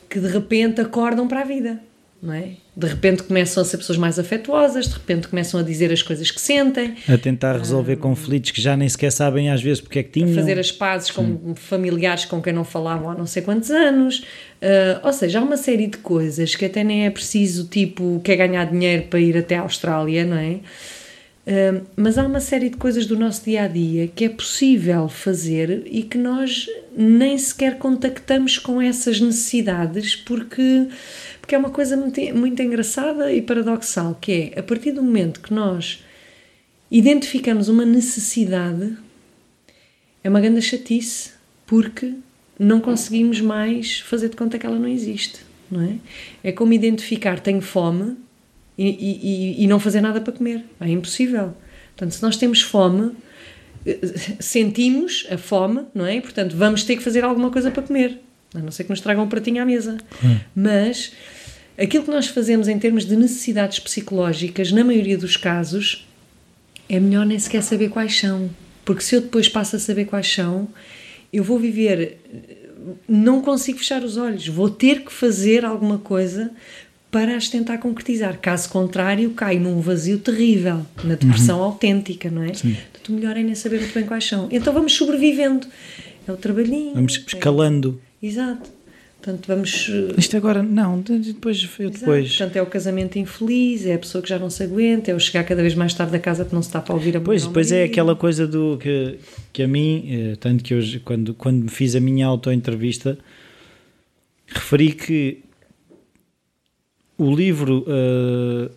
que 0.09 0.19
de 0.19 0.27
repente 0.27 0.81
acordam 0.81 1.29
para 1.29 1.43
a 1.43 1.45
vida, 1.45 1.81
não 2.23 2.35
é? 2.35 2.51
De 2.77 2.87
repente 2.87 3.23
começam 3.23 3.63
a 3.63 3.65
ser 3.67 3.79
pessoas 3.79 3.99
mais 3.99 4.19
afetuosas, 4.19 4.89
de 4.89 4.95
repente 4.95 5.29
começam 5.29 5.59
a 5.59 5.63
dizer 5.63 5.91
as 5.93 6.03
coisas 6.03 6.31
que 6.31 6.41
sentem, 6.41 6.95
A 7.09 7.17
tentar 7.17 7.57
resolver 7.57 7.97
conflitos 7.97 8.51
que 8.51 8.61
já 8.61 8.77
nem 8.77 8.89
sequer 8.89 9.11
sabem 9.11 9.51
às 9.51 9.63
vezes 9.63 9.81
porque 9.81 9.99
é 10.01 10.03
que 10.03 10.11
tinham. 10.11 10.35
fazer 10.35 10.59
as 10.59 10.71
pazes 10.71 11.11
com 11.11 11.55
familiares 11.55 12.25
com 12.27 12.41
quem 12.43 12.53
não 12.53 12.65
falavam 12.65 13.11
há 13.11 13.15
não 13.15 13.27
sei 13.27 13.43
quantos 13.43 13.71
anos. 13.71 14.21
Uh, 14.61 15.01
ou 15.03 15.13
seja, 15.13 15.41
há 15.41 15.43
uma 15.43 15.57
série 15.57 15.87
de 15.87 15.97
coisas 15.99 16.55
que 16.55 16.67
até 16.67 16.85
nem 16.85 17.07
é 17.07 17.11
preciso, 17.11 17.67
tipo, 17.67 18.21
quer 18.23 18.37
ganhar 18.37 18.67
dinheiro 18.67 19.05
para 19.05 19.19
ir 19.19 19.37
até 19.37 19.57
a 19.57 19.63
Austrália, 19.63 20.25
não 20.25 20.37
é? 20.37 20.57
Mas 21.97 22.17
há 22.17 22.27
uma 22.27 22.41
série 22.41 22.71
de 22.71 22.77
coisas 22.77 23.07
do 23.07 23.19
nosso 23.19 23.45
dia 23.45 23.65
a 23.65 23.69
dia 23.69 24.07
que 24.09 24.25
é 24.25 24.29
possível 24.29 25.09
fazer 25.09 25.83
e 25.87 26.03
que 26.03 26.17
nós 26.17 26.69
nem 26.97 27.37
sequer 27.37 27.79
contactamos 27.79 28.59
com 28.59 28.81
essas 28.81 29.21
necessidades 29.21 30.15
porque, 30.15 30.87
porque 31.41 31.55
é 31.55 31.59
uma 31.59 31.71
coisa 31.71 31.97
muito, 31.97 32.21
muito 32.37 32.63
engraçada 32.63 33.33
e 33.33 33.43
paradoxal, 33.43 34.17
que 34.21 34.53
é 34.55 34.61
a 34.61 34.63
partir 34.63 34.93
do 34.93 35.03
momento 35.03 35.41
que 35.41 35.53
nós 35.53 36.05
identificamos 36.91 37.69
uma 37.69 37.85
necessidade, 37.85 38.97
é 40.23 40.29
uma 40.29 40.41
grande 40.41 40.63
chatice, 40.63 41.33
porque 41.67 42.15
não 42.59 42.81
conseguimos 42.81 43.41
mais 43.41 44.01
fazer 44.01 44.29
de 44.29 44.37
conta 44.37 44.59
que 44.59 44.67
ela 44.67 44.79
não 44.79 44.89
existe, 44.89 45.41
não 45.71 45.83
é? 45.83 45.95
É 46.45 46.53
como 46.53 46.73
identificar 46.73 47.41
tenho 47.41 47.61
fome 47.61 48.17
e, 48.89 49.59
e, 49.59 49.65
e 49.65 49.67
não 49.67 49.79
fazer 49.79 50.01
nada 50.01 50.21
para 50.21 50.33
comer, 50.33 50.65
é 50.81 50.89
impossível. 50.89 51.55
Portanto, 51.91 52.13
se 52.13 52.23
nós 52.23 52.37
temos 52.37 52.63
fome, 52.63 53.13
sentimos 54.39 55.27
a 55.31 55.37
fome, 55.37 55.83
não 55.95 56.07
é? 56.07 56.21
Portanto, 56.21 56.57
vamos 56.57 56.85
ter 56.85 56.97
que 56.97 57.03
fazer 57.03 57.23
alguma 57.23 57.51
coisa 57.51 57.71
para 57.71 57.83
comer, 57.83 58.19
a 58.55 58.59
não 58.59 58.71
ser 58.71 58.85
que 58.85 58.91
nos 58.91 59.01
tragam 59.01 59.25
um 59.25 59.29
pratinho 59.29 59.63
à 59.63 59.67
mesa. 59.67 59.99
Mas 60.55 61.13
aquilo 61.79 62.05
que 62.05 62.11
nós 62.11 62.29
fazemos 62.29 62.69
em 62.69 62.79
termos 62.79 63.05
de 63.05 63.17
necessidades 63.17 63.79
psicológicas, 63.79 64.73
na 64.73 64.83
maioria 64.83 65.19
dos 65.19 65.37
casos, 65.37 66.09
é 66.89 66.99
melhor 66.99 67.27
nem 67.27 67.39
sequer 67.39 67.63
saber 67.63 67.91
quais 67.91 68.19
são. 68.19 68.49
Porque 68.85 69.03
se 69.03 69.15
eu 69.15 69.21
depois 69.21 69.49
passo 69.49 69.77
a 69.77 69.79
saber 69.79 70.07
quais 70.07 70.33
são, 70.33 70.69
eu 71.31 71.45
vou 71.45 71.59
viver, 71.59 72.19
não 73.07 73.43
consigo 73.43 73.79
fechar 73.79 74.03
os 74.03 74.17
olhos, 74.17 74.49
vou 74.49 74.71
ter 74.71 75.05
que 75.05 75.13
fazer 75.13 75.67
alguma 75.67 75.99
coisa 75.99 76.51
para 77.11 77.37
as 77.37 77.49
tentar 77.49 77.79
concretizar. 77.79 78.39
Caso 78.39 78.69
contrário, 78.69 79.31
caio 79.31 79.61
num 79.61 79.81
vazio 79.81 80.19
terrível, 80.19 80.87
na 81.03 81.15
depressão 81.17 81.59
uhum. 81.59 81.65
autêntica, 81.65 82.31
não 82.31 82.43
é? 82.43 82.55
Sim. 82.55 82.77
Portanto, 82.93 83.09
o 83.09 83.13
melhor 83.13 83.37
é 83.37 83.43
nem 83.43 83.55
saber 83.55 83.81
muito 83.81 83.95
bem 83.95 84.05
quais 84.05 84.25
são. 84.25 84.49
Então 84.51 84.73
vamos 84.73 84.93
sobrevivendo. 84.93 85.67
É 86.27 86.33
o 86.33 86.37
trabalhinho. 86.37 86.95
Vamos 86.95 87.23
escalando. 87.27 88.01
É... 88.23 88.27
Exato. 88.27 88.71
Portanto, 89.21 89.47
vamos. 89.49 89.91
Isto 90.17 90.37
agora, 90.37 90.63
não, 90.63 90.99
depois. 91.01 91.69
Eu 91.79 91.91
depois. 91.91 92.25
Exato. 92.25 92.39
Portanto, 92.39 92.57
é 92.57 92.63
o 92.63 92.67
casamento 92.67 93.19
infeliz, 93.19 93.85
é 93.85 93.95
a 93.95 93.99
pessoa 93.99 94.23
que 94.23 94.29
já 94.29 94.39
não 94.39 94.49
se 94.49 94.63
aguenta, 94.63 95.11
é 95.11 95.15
o 95.15 95.21
chegar 95.21 95.45
cada 95.45 95.61
vez 95.61 95.75
mais 95.75 95.93
tarde 95.93 96.13
da 96.13 96.19
casa 96.19 96.45
que 96.45 96.55
não 96.55 96.63
se 96.63 96.69
está 96.69 96.81
para 96.81 96.95
ouvir 96.95 97.17
a 97.17 97.21
Pois, 97.21 97.47
depois 97.47 97.71
é 97.71 97.85
aquela 97.85 98.17
coisa 98.17 98.47
do 98.47 98.79
que, 98.79 99.19
que 99.53 99.63
a 99.63 99.69
mim, 99.69 100.37
tanto 100.41 100.65
que 100.65 100.75
hoje, 100.75 101.01
quando, 101.01 101.35
quando 101.35 101.71
fiz 101.71 101.95
a 101.95 102.01
minha 102.01 102.27
auto-entrevista, 102.27 103.19
referi 104.47 104.93
que 104.93 105.43
o 107.21 107.35
livro 107.35 107.85
uh, 107.87 108.71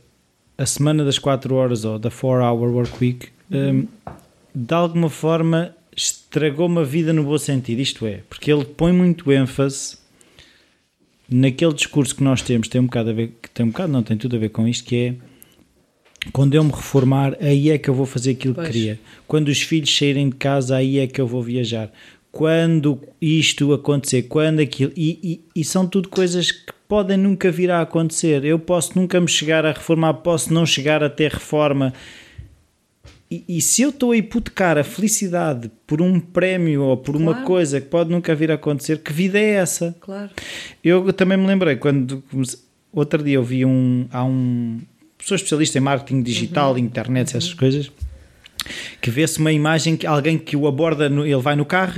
A 0.58 0.66
Semana 0.66 1.06
das 1.06 1.18
4 1.18 1.56
Horas 1.56 1.86
ou 1.86 1.98
da 1.98 2.12
4 2.12 2.44
Hour 2.44 2.74
Work 2.74 2.92
Week 3.00 3.28
hum, 3.50 3.88
de 4.54 4.74
alguma 4.74 5.10
forma 5.10 5.74
estragou-me 5.96 6.80
a 6.80 6.84
vida 6.84 7.14
no 7.14 7.24
bom 7.24 7.38
sentido. 7.38 7.80
Isto 7.80 8.06
é, 8.06 8.20
porque 8.28 8.52
ele 8.52 8.66
põe 8.66 8.92
muito 8.92 9.32
ênfase 9.32 9.98
naquele 11.30 11.74
discurso 11.74 12.16
que 12.16 12.24
nós 12.24 12.42
temos, 12.42 12.68
tem 12.68 12.82
um 12.82 12.86
bocado 12.86 13.12
a 13.12 13.14
ver, 13.14 13.34
que 13.42 13.50
tem 13.50 13.66
um 13.66 13.70
bocado, 13.70 13.94
não 13.94 14.04
tem 14.04 14.18
tudo 14.18 14.36
a 14.36 14.40
ver 14.40 14.50
com 14.50 14.68
isto, 14.68 14.84
que 14.84 14.96
é 14.96 15.16
quando 16.34 16.54
eu 16.54 16.64
me 16.64 16.72
reformar, 16.72 17.38
aí 17.40 17.70
é 17.70 17.78
que 17.78 17.90
eu 17.90 17.94
vou 17.94 18.06
fazer 18.06 18.32
aquilo 18.32 18.56
pois. 18.56 18.68
que 18.68 18.74
queria. 18.74 19.00
Quando 19.26 19.48
os 19.48 19.62
filhos 19.62 19.96
saírem 19.96 20.30
de 20.30 20.36
casa, 20.36 20.76
aí 20.76 21.00
é 21.00 21.08
que 21.08 21.20
eu 21.22 21.28
vou 21.28 21.42
viajar. 21.42 21.92
Quando 22.32 23.00
isto 23.22 23.72
acontecer, 23.74 24.24
quando 24.24 24.60
aquilo. 24.60 24.92
E, 24.96 25.20
e, 25.56 25.62
e, 25.62 25.64
são 25.64 25.86
tudo 25.86 26.10
coisas 26.10 26.52
que 26.52 26.74
podem 26.94 27.18
nunca 27.18 27.50
vir 27.50 27.72
a 27.72 27.82
acontecer. 27.82 28.46
Eu 28.46 28.60
posso 28.60 28.92
nunca 28.96 29.20
me 29.20 29.28
chegar 29.28 29.66
a 29.66 29.72
reformar, 29.72 30.14
posso 30.14 30.54
não 30.54 30.64
chegar 30.64 31.04
a 31.04 31.10
ter 31.10 31.32
reforma. 31.32 31.92
E, 33.32 33.44
e 33.50 33.62
se 33.62 33.82
eu 33.82 33.90
estou 33.90 34.12
a 34.12 34.18
hipotecar 34.18 34.78
a 34.78 34.84
felicidade 34.84 35.72
por 35.88 36.04
um 36.04 36.20
prémio 36.20 36.84
ou 36.84 36.96
por 36.96 37.16
uma 37.16 37.42
coisa 37.42 37.82
que 37.82 37.88
pode 37.88 38.12
nunca 38.12 38.36
vir 38.36 38.52
a 38.52 38.54
acontecer, 38.54 39.00
que 39.00 39.12
vida 39.12 39.40
é 39.40 39.54
essa? 39.56 39.96
Claro. 40.00 40.30
Eu 40.84 41.12
também 41.14 41.36
me 41.36 41.48
lembrei 41.48 41.78
quando. 41.78 42.24
Outro 42.94 43.24
dia 43.24 43.38
eu 43.38 43.44
vi 43.44 43.66
um. 43.66 44.06
Há 44.12 44.24
um 44.24 44.80
pessoa 45.18 45.36
especialista 45.36 45.80
em 45.80 45.82
marketing 45.82 46.22
digital, 46.22 46.74
uhum. 46.74 46.78
internet, 46.78 47.30
essas 47.30 47.54
uhum. 47.54 47.58
coisas, 47.58 47.92
que 49.02 49.10
vê-se 49.10 49.40
uma 49.40 49.52
imagem 49.52 49.96
que 49.98 50.06
alguém 50.06 50.38
que 50.38 50.56
o 50.56 50.68
aborda, 50.68 51.06
ele 51.06 51.36
vai 51.38 51.56
no 51.56 51.66
carro, 51.66 51.96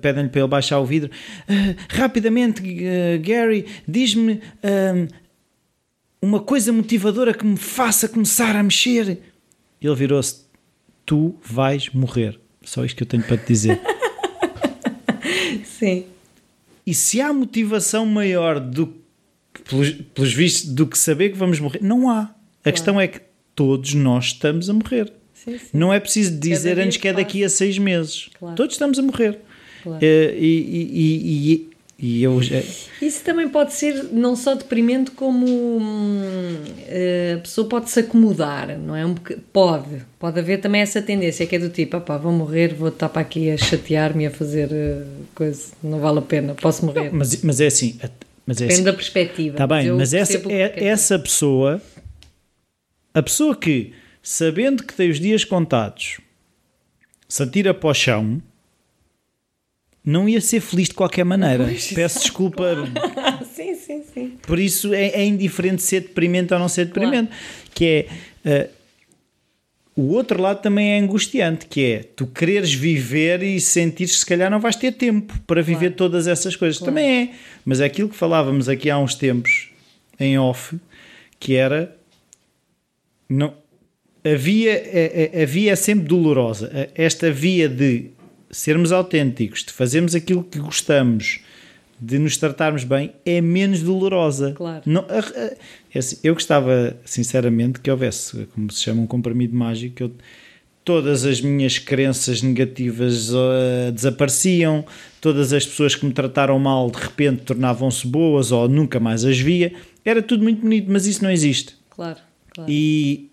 pedem-lhe 0.00 0.28
para 0.28 0.40
ele 0.40 0.48
baixar 0.48 0.78
o 0.78 0.84
vidro. 0.84 1.10
Uh, 1.48 1.76
rapidamente, 1.88 2.62
uh, 2.62 3.20
Gary, 3.22 3.66
diz-me 3.86 4.34
uh, 4.34 5.08
uma 6.22 6.40
coisa 6.40 6.72
motivadora 6.72 7.34
que 7.34 7.44
me 7.44 7.56
faça 7.56 8.08
começar 8.08 8.56
a 8.56 8.62
mexer. 8.62 9.18
Ele 9.80 9.94
virou-se: 9.94 10.44
Tu 11.06 11.34
vais 11.42 11.90
morrer. 11.90 12.38
Só 12.62 12.84
isto 12.84 12.96
que 12.96 13.02
eu 13.02 13.06
tenho 13.06 13.22
para 13.22 13.38
te 13.38 13.46
dizer. 13.46 13.80
Sim. 15.64 16.04
E 16.86 16.94
se 16.94 17.20
há 17.20 17.32
motivação 17.32 18.04
maior 18.04 18.60
do 18.60 19.00
pelos, 19.68 19.90
pelos 19.90 20.32
vistos, 20.32 20.70
do 20.70 20.86
que 20.86 20.98
saber 20.98 21.30
que 21.30 21.38
vamos 21.38 21.60
morrer, 21.60 21.80
não 21.82 22.08
há. 22.08 22.34
A 22.64 22.70
questão 22.70 23.00
é 23.00 23.08
que 23.08 23.20
todos 23.54 23.94
nós 23.94 24.26
estamos 24.26 24.68
a 24.68 24.72
morrer. 24.72 25.12
Sim, 25.44 25.58
sim. 25.58 25.66
Não 25.72 25.92
é 25.92 25.98
preciso 25.98 26.38
dizer 26.38 26.78
antes 26.78 26.96
que 26.96 27.08
é 27.08 27.12
daqui 27.12 27.42
a 27.44 27.48
seis 27.48 27.78
meses. 27.78 28.28
Claro. 28.38 28.56
Todos 28.56 28.74
estamos 28.74 28.98
a 28.98 29.02
morrer. 29.02 29.38
Claro. 29.82 29.98
Uh, 29.98 30.34
e, 30.36 30.90
e, 30.92 31.52
e, 31.52 31.70
e, 31.98 32.22
eu 32.22 32.42
já... 32.42 32.62
Isso 33.00 33.24
também 33.24 33.48
pode 33.48 33.72
ser 33.72 34.04
não 34.12 34.36
só 34.36 34.54
deprimente, 34.54 35.10
como 35.12 35.46
hum, 35.46 36.56
eh, 36.86 37.36
a 37.38 37.40
pessoa 37.40 37.66
pode 37.66 37.88
se 37.90 38.00
acomodar, 38.00 38.78
não 38.78 38.94
é? 38.94 39.06
Um 39.06 39.14
pode. 39.52 40.02
Pode 40.18 40.38
haver 40.38 40.60
também 40.60 40.82
essa 40.82 41.00
tendência 41.00 41.46
que 41.46 41.56
é 41.56 41.58
do 41.58 41.70
tipo, 41.70 41.98
pá, 42.00 42.18
vou 42.18 42.32
morrer, 42.32 42.74
vou 42.74 42.88
estar 42.88 43.08
para 43.08 43.22
aqui 43.22 43.50
a 43.50 43.56
chatear-me, 43.56 44.26
a 44.26 44.30
fazer 44.30 44.68
uh, 44.68 45.06
coisa, 45.34 45.72
não 45.82 45.98
vale 45.98 46.18
a 46.18 46.22
pena, 46.22 46.54
posso 46.54 46.84
morrer. 46.84 47.10
Não, 47.10 47.18
mas, 47.18 47.42
mas 47.42 47.60
é 47.60 47.66
assim. 47.66 47.98
Mas 48.46 48.58
é 48.58 48.66
Depende 48.66 48.72
assim. 48.72 48.84
da 48.84 48.92
perspectiva. 48.92 49.54
Está 49.54 49.66
bem, 49.66 49.88
mas, 49.88 49.96
mas 49.96 50.14
essa, 50.14 50.42
é, 50.50 50.84
essa 50.84 51.18
pessoa 51.18 51.80
a 53.12 53.22
pessoa 53.22 53.56
que, 53.56 53.92
sabendo 54.22 54.84
que 54.84 54.94
tem 54.94 55.10
os 55.10 55.20
dias 55.20 55.44
contados, 55.44 56.18
se 57.28 57.42
atira 57.42 57.72
para 57.72 57.90
o 57.90 57.94
chão, 57.94 58.42
não 60.04 60.28
ia 60.28 60.40
ser 60.40 60.60
feliz 60.60 60.88
de 60.88 60.94
qualquer 60.94 61.24
maneira. 61.24 61.64
Pois, 61.64 61.92
Peço 61.92 62.20
desculpa. 62.20 62.64
sim, 63.54 63.74
sim, 63.74 64.02
sim. 64.02 64.38
Por 64.42 64.58
isso 64.58 64.92
é, 64.92 65.08
é, 65.08 65.24
indiferente 65.24 65.82
ser 65.82 66.00
deprimente 66.00 66.52
ou 66.52 66.58
não 66.58 66.68
ser 66.68 66.86
deprimente. 66.86 67.28
Claro. 67.28 67.70
Que 67.74 68.06
é. 68.44 68.66
Uh, 68.66 68.80
o 69.96 70.14
outro 70.14 70.40
lado 70.40 70.62
também 70.62 70.92
é 70.92 70.98
angustiante, 70.98 71.66
que 71.66 71.84
é 71.84 72.02
tu 72.16 72.26
quereres 72.26 72.72
viver 72.72 73.42
e 73.42 73.60
sentir 73.60 74.08
se 74.08 74.24
calhar 74.24 74.50
não 74.50 74.58
vais 74.58 74.74
ter 74.74 74.92
tempo 74.92 75.38
para 75.46 75.60
viver 75.60 75.88
claro. 75.88 75.96
todas 75.96 76.26
essas 76.26 76.56
coisas. 76.56 76.78
Claro. 76.78 76.94
Também 76.94 77.22
é. 77.22 77.30
Mas 77.66 77.80
é 77.80 77.84
aquilo 77.84 78.08
que 78.08 78.16
falávamos 78.16 78.68
aqui 78.68 78.88
há 78.88 78.98
uns 78.98 79.14
tempos 79.14 79.68
em 80.18 80.38
off, 80.38 80.78
que 81.38 81.54
era 81.54 81.94
não, 83.28 83.54
a 84.24 84.34
via, 84.36 84.72
a, 84.72 85.38
a, 85.38 85.42
a 85.42 85.46
via 85.46 85.72
é 85.72 85.76
sempre 85.76 86.06
dolorosa. 86.06 86.90
Esta 86.94 87.30
via 87.30 87.68
de 87.68 88.10
sermos 88.50 88.92
autênticos, 88.92 89.64
de 89.64 89.72
fazermos 89.72 90.14
aquilo 90.14 90.42
que 90.42 90.58
gostamos, 90.58 91.40
de 92.00 92.18
nos 92.18 92.36
tratarmos 92.36 92.84
bem, 92.84 93.12
é 93.24 93.40
menos 93.40 93.82
dolorosa. 93.82 94.52
Claro. 94.52 94.82
Não, 94.86 95.04
é 95.94 95.98
assim, 95.98 96.18
eu 96.24 96.34
gostava, 96.34 96.96
sinceramente, 97.04 97.80
que 97.80 97.90
houvesse, 97.90 98.46
como 98.54 98.70
se 98.72 98.82
chama, 98.82 99.02
um 99.02 99.06
comprimido 99.06 99.54
mágico, 99.54 99.94
que 99.94 100.02
eu, 100.02 100.12
todas 100.84 101.24
as 101.24 101.40
minhas 101.40 101.78
crenças 101.78 102.42
negativas 102.42 103.30
uh, 103.30 103.92
desapareciam, 103.92 104.84
todas 105.20 105.52
as 105.52 105.66
pessoas 105.66 105.94
que 105.94 106.04
me 106.06 106.12
trataram 106.12 106.58
mal 106.58 106.90
de 106.90 106.98
repente 106.98 107.42
tornavam-se 107.42 108.06
boas 108.06 108.50
ou 108.50 108.68
nunca 108.68 108.98
mais 108.98 109.24
as 109.24 109.38
via. 109.38 109.72
Era 110.04 110.22
tudo 110.22 110.42
muito 110.42 110.62
bonito, 110.62 110.90
mas 110.90 111.06
isso 111.06 111.22
não 111.22 111.30
existe. 111.30 111.76
Claro. 111.90 112.18
Claro. 112.52 112.70
E 112.70 113.29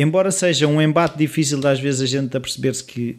embora 0.00 0.30
seja 0.30 0.66
um 0.66 0.80
embate 0.80 1.16
difícil, 1.16 1.64
às 1.66 1.80
vezes 1.80 2.00
a 2.00 2.06
gente 2.06 2.36
a 2.36 2.40
perceber-se 2.40 2.84
que 2.84 3.18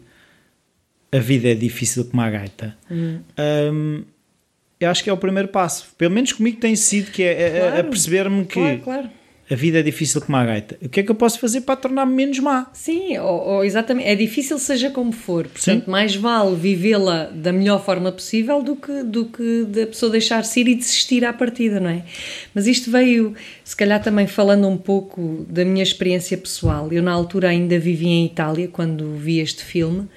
a 1.11 1.19
vida 1.19 1.49
é 1.49 1.55
difícil 1.55 2.05
como 2.05 2.21
a 2.21 2.29
gaita, 2.29 2.77
hum. 2.89 3.19
um, 3.73 4.03
eu 4.79 4.89
acho 4.89 5.03
que 5.03 5.09
é 5.09 5.13
o 5.13 5.17
primeiro 5.17 5.49
passo. 5.49 5.93
Pelo 5.97 6.11
menos 6.11 6.33
comigo 6.33 6.59
tem 6.59 6.75
sido 6.75 7.11
que 7.11 7.21
é 7.21 7.59
claro. 7.59 7.75
a, 7.75 7.79
a 7.79 7.83
perceber-me 7.83 8.45
que 8.45 8.53
claro, 8.53 8.79
claro 8.79 9.20
a 9.51 9.55
vida 9.55 9.79
é 9.79 9.83
difícil 9.83 10.21
como 10.21 10.37
a 10.37 10.45
gaita. 10.45 10.77
O 10.81 10.87
que 10.87 11.01
é 11.01 11.03
que 11.03 11.11
eu 11.11 11.15
posso 11.15 11.37
fazer 11.37 11.61
para 11.61 11.75
tornar-me 11.75 12.13
menos 12.13 12.39
má? 12.39 12.71
Sim, 12.71 13.17
ou, 13.17 13.47
ou, 13.47 13.65
exatamente. 13.65 14.07
É 14.07 14.15
difícil, 14.15 14.57
seja 14.57 14.89
como 14.89 15.11
for. 15.11 15.45
Portanto, 15.45 15.85
Sim. 15.85 15.91
mais 15.91 16.15
vale 16.15 16.55
vivê-la 16.55 17.25
da 17.25 17.51
melhor 17.51 17.83
forma 17.83 18.13
possível 18.13 18.63
do 18.63 18.77
que, 18.77 19.03
do 19.03 19.25
que 19.25 19.65
da 19.65 19.87
pessoa 19.87 20.09
deixar-se 20.09 20.61
ir 20.61 20.69
e 20.69 20.75
desistir 20.75 21.25
à 21.25 21.33
partida, 21.33 21.81
não 21.81 21.89
é? 21.89 22.03
Mas 22.53 22.65
isto 22.65 22.89
veio, 22.89 23.35
se 23.61 23.75
calhar, 23.75 24.01
também 24.01 24.25
falando 24.25 24.65
um 24.69 24.77
pouco 24.77 25.45
da 25.49 25.65
minha 25.65 25.83
experiência 25.83 26.37
pessoal. 26.37 26.87
Eu, 26.89 27.03
na 27.03 27.11
altura, 27.11 27.49
ainda 27.49 27.77
vivia 27.77 28.07
em 28.07 28.25
Itália 28.25 28.69
quando 28.69 29.15
vi 29.15 29.39
este 29.39 29.65
filme. 29.65 30.07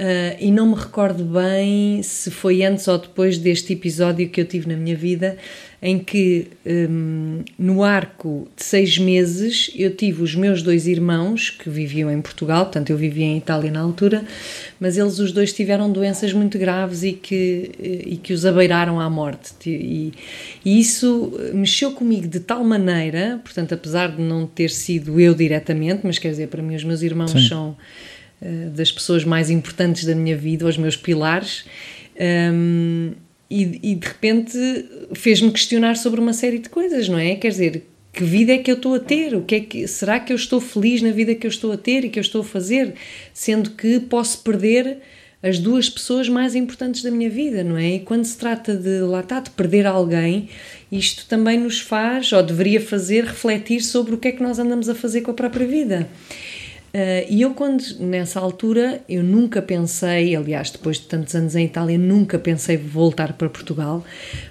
Uh, 0.00 0.34
e 0.40 0.50
não 0.50 0.70
me 0.70 0.74
recordo 0.74 1.22
bem 1.22 2.02
se 2.02 2.30
foi 2.30 2.64
antes 2.64 2.88
ou 2.88 2.98
depois 2.98 3.36
deste 3.38 3.74
episódio 3.74 4.28
que 4.30 4.40
eu 4.40 4.44
tive 4.44 4.66
na 4.66 4.74
minha 4.74 4.96
vida, 4.96 5.36
em 5.82 5.98
que 5.98 6.46
um, 6.64 7.42
no 7.58 7.82
arco 7.82 8.48
de 8.56 8.64
seis 8.64 8.96
meses 8.98 9.68
eu 9.74 9.92
tive 9.96 10.22
os 10.22 10.32
meus 10.32 10.62
dois 10.62 10.86
irmãos 10.86 11.50
que 11.50 11.68
viviam 11.68 12.08
em 12.08 12.22
Portugal, 12.22 12.66
portanto 12.66 12.90
eu 12.90 12.96
vivia 12.96 13.24
em 13.24 13.36
Itália 13.36 13.68
na 13.68 13.80
altura, 13.80 14.24
mas 14.78 14.96
eles 14.96 15.18
os 15.18 15.32
dois 15.32 15.52
tiveram 15.52 15.90
doenças 15.90 16.32
muito 16.32 16.56
graves 16.56 17.02
e 17.02 17.12
que, 17.12 17.72
e 18.06 18.16
que 18.16 18.32
os 18.32 18.46
abeiraram 18.46 19.00
à 19.00 19.10
morte. 19.10 19.52
E, 19.68 20.12
e 20.64 20.78
isso 20.78 21.32
mexeu 21.52 21.90
comigo 21.90 22.28
de 22.28 22.38
tal 22.38 22.62
maneira, 22.62 23.40
portanto, 23.42 23.74
apesar 23.74 24.14
de 24.14 24.22
não 24.22 24.46
ter 24.46 24.70
sido 24.70 25.18
eu 25.18 25.34
diretamente, 25.34 26.02
mas 26.04 26.16
quer 26.16 26.30
dizer, 26.30 26.46
para 26.46 26.62
mim 26.62 26.76
os 26.76 26.84
meus 26.84 27.02
irmãos 27.02 27.32
Sim. 27.32 27.48
são 27.48 27.76
uh, 28.40 28.70
das 28.70 28.92
pessoas 28.92 29.24
mais 29.24 29.50
importantes 29.50 30.04
da 30.04 30.14
minha 30.14 30.36
vida, 30.36 30.64
os 30.64 30.78
meus 30.78 30.96
pilares. 30.96 31.64
Um, 32.20 33.14
e, 33.52 33.92
e 33.92 33.94
de 33.94 34.06
repente 34.06 34.58
fez-me 35.12 35.50
questionar 35.50 35.96
sobre 35.96 36.18
uma 36.18 36.32
série 36.32 36.58
de 36.58 36.70
coisas, 36.70 37.06
não 37.06 37.18
é? 37.18 37.34
Quer 37.34 37.48
dizer, 37.48 37.86
que 38.10 38.24
vida 38.24 38.52
é 38.52 38.58
que 38.58 38.70
eu 38.70 38.76
estou 38.76 38.94
a 38.94 38.98
ter? 38.98 39.34
O 39.34 39.42
que 39.42 39.54
é 39.54 39.60
que 39.60 39.86
será 39.86 40.18
que 40.18 40.32
eu 40.32 40.36
estou 40.36 40.58
feliz 40.58 41.02
na 41.02 41.10
vida 41.10 41.34
que 41.34 41.46
eu 41.46 41.50
estou 41.50 41.70
a 41.70 41.76
ter 41.76 42.04
e 42.04 42.08
que 42.08 42.18
eu 42.18 42.22
estou 42.22 42.40
a 42.40 42.44
fazer, 42.44 42.94
sendo 43.34 43.70
que 43.70 44.00
posso 44.00 44.42
perder 44.42 44.98
as 45.42 45.58
duas 45.58 45.90
pessoas 45.90 46.28
mais 46.28 46.54
importantes 46.54 47.02
da 47.02 47.10
minha 47.10 47.28
vida, 47.28 47.62
não 47.62 47.76
é? 47.76 47.96
E 47.96 48.00
quando 48.00 48.24
se 48.24 48.38
trata 48.38 48.74
de 48.74 49.00
lá 49.00 49.20
está, 49.20 49.40
de 49.40 49.50
perder 49.50 49.86
alguém, 49.86 50.48
isto 50.90 51.26
também 51.26 51.58
nos 51.58 51.80
faz 51.80 52.32
ou 52.32 52.42
deveria 52.42 52.80
fazer 52.80 53.24
refletir 53.24 53.82
sobre 53.82 54.14
o 54.14 54.18
que 54.18 54.28
é 54.28 54.32
que 54.32 54.42
nós 54.42 54.58
andamos 54.58 54.88
a 54.88 54.94
fazer 54.94 55.20
com 55.22 55.32
a 55.32 55.34
própria 55.34 55.66
vida. 55.66 56.08
Uh, 56.94 57.24
e 57.26 57.40
eu 57.40 57.54
quando, 57.54 57.82
nessa 58.00 58.38
altura, 58.38 59.02
eu 59.08 59.22
nunca 59.22 59.62
pensei, 59.62 60.36
aliás, 60.36 60.70
depois 60.70 60.98
de 60.98 61.06
tantos 61.06 61.34
anos 61.34 61.56
em 61.56 61.64
Itália, 61.64 61.96
nunca 61.96 62.38
pensei 62.38 62.76
voltar 62.76 63.32
para 63.32 63.48
Portugal, 63.48 64.04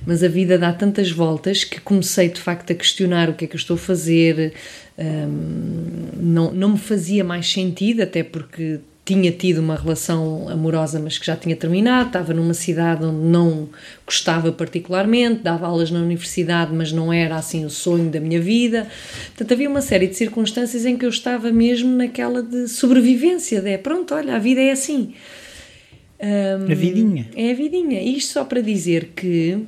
mas 0.07 0.24
a 0.24 0.27
vida 0.27 0.57
dá 0.57 0.74
tantas 0.74 1.12
voltas 1.12 1.63
que 1.63 1.79
comecei 1.79 2.29
de 2.29 2.41
facto 2.41 2.71
a 2.71 2.75
questionar 2.75 3.29
o 3.29 3.36
que 3.36 3.45
é 3.45 3.48
que 3.48 3.55
eu 3.55 3.60
estou 3.60 3.75
a 3.75 3.79
fazer, 3.79 4.53
um, 4.98 6.07
não, 6.17 6.51
não 6.51 6.69
me 6.69 6.77
fazia 6.79 7.24
mais 7.24 7.48
sentido, 7.51 8.01
até 8.01 8.24
porque 8.24 8.79
tinha 9.03 9.31
tido 9.31 9.60
uma 9.60 9.75
relação 9.75 10.48
amorosa, 10.48 11.00
mas 11.00 11.17
que 11.17 11.25
já 11.25 11.36
tinha 11.36 11.55
terminado, 11.55 12.08
estava 12.08 12.34
numa 12.34 12.53
cidade 12.53 13.03
onde 13.03 13.25
não 13.25 13.67
gostava 14.05 14.51
particularmente, 14.51 15.41
dava 15.41 15.65
aulas 15.65 15.89
na 15.89 16.00
universidade, 16.00 16.72
mas 16.74 16.91
não 16.91 17.12
era 17.12 17.36
assim 17.36 17.65
o 17.65 17.70
sonho 17.70 18.12
da 18.12 18.20
minha 18.20 18.39
vida. 18.39 18.88
Portanto, 19.27 19.53
havia 19.53 19.70
uma 19.70 19.81
série 19.81 20.08
de 20.08 20.15
circunstâncias 20.15 20.86
em 20.86 20.98
que 20.98 21.05
eu 21.05 21.10
estava 21.10 21.51
mesmo 21.51 21.89
naquela 21.96 22.43
de 22.43 22.67
sobrevivência, 22.67 23.60
de 23.60 23.77
pronto, 23.79 24.13
olha, 24.13 24.36
a 24.36 24.39
vida 24.39 24.62
é 24.62 24.72
assim. 24.72 25.13
Um, 26.20 26.72
a 26.72 26.75
vidinha. 26.75 27.29
É 27.36 27.51
a 27.51 27.53
vidinha. 27.55 28.01
Isto 28.03 28.34
só 28.34 28.46
para 28.46 28.62
dizer 28.62 29.12
que 29.15 29.60